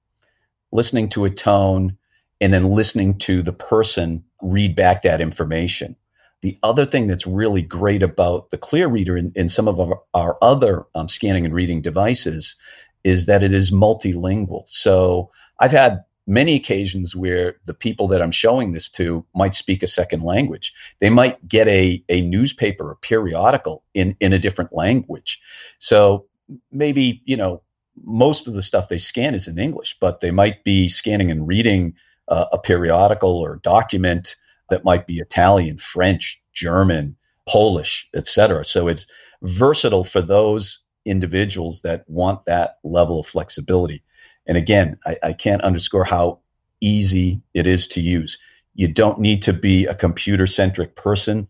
[0.72, 1.96] listening to a tone,
[2.40, 5.96] and then listening to the person read back that information.
[6.42, 10.00] The other thing that's really great about the Clear Reader in, in some of our,
[10.14, 12.56] our other um, scanning and reading devices
[13.04, 14.62] is that it is multilingual.
[14.66, 19.82] So I've had many occasions where the people that I'm showing this to might speak
[19.82, 20.72] a second language.
[21.00, 25.40] They might get a, a newspaper, a periodical in, in a different language.
[25.78, 26.26] So
[26.70, 27.62] maybe, you know,
[28.02, 31.46] most of the stuff they scan is in English, but they might be scanning and
[31.46, 31.94] reading
[32.28, 34.36] uh, a periodical or document
[34.70, 37.16] that might be Italian, French, German,
[37.48, 38.64] Polish, etc.
[38.64, 39.06] So it's
[39.42, 44.02] versatile for those individuals that want that level of flexibility.
[44.46, 46.40] And again, I, I can't underscore how
[46.80, 48.38] easy it is to use.
[48.74, 51.48] You don't need to be a computer centric person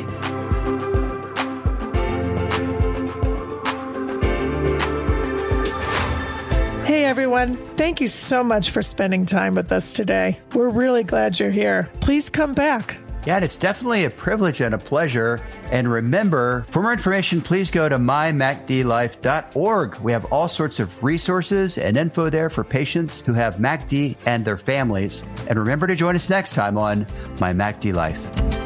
[6.87, 10.41] Hey everyone, thank you so much for spending time with us today.
[10.55, 11.91] We're really glad you're here.
[12.01, 12.97] Please come back.
[13.27, 15.45] Yeah, it's definitely a privilege and a pleasure.
[15.72, 19.99] And remember, for more information, please go to mymacdlife.org.
[19.99, 24.45] We have all sorts of resources and info there for patients who have MACD and
[24.45, 25.24] their families.
[25.49, 27.01] And remember to join us next time on
[27.41, 28.66] My MACD Life.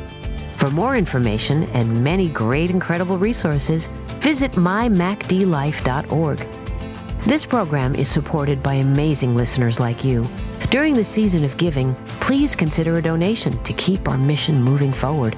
[0.58, 3.88] For more information and many great, incredible resources,
[4.22, 6.38] visit mymacdlife.org.
[7.24, 10.24] This program is supported by amazing listeners like you.
[10.70, 15.36] During the season of giving, please consider a donation to keep our mission moving forward.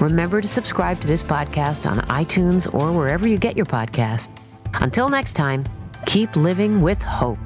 [0.00, 4.28] Remember to subscribe to this podcast on iTunes or wherever you get your podcast.
[4.74, 5.64] Until next time,
[6.06, 7.38] keep living with hope.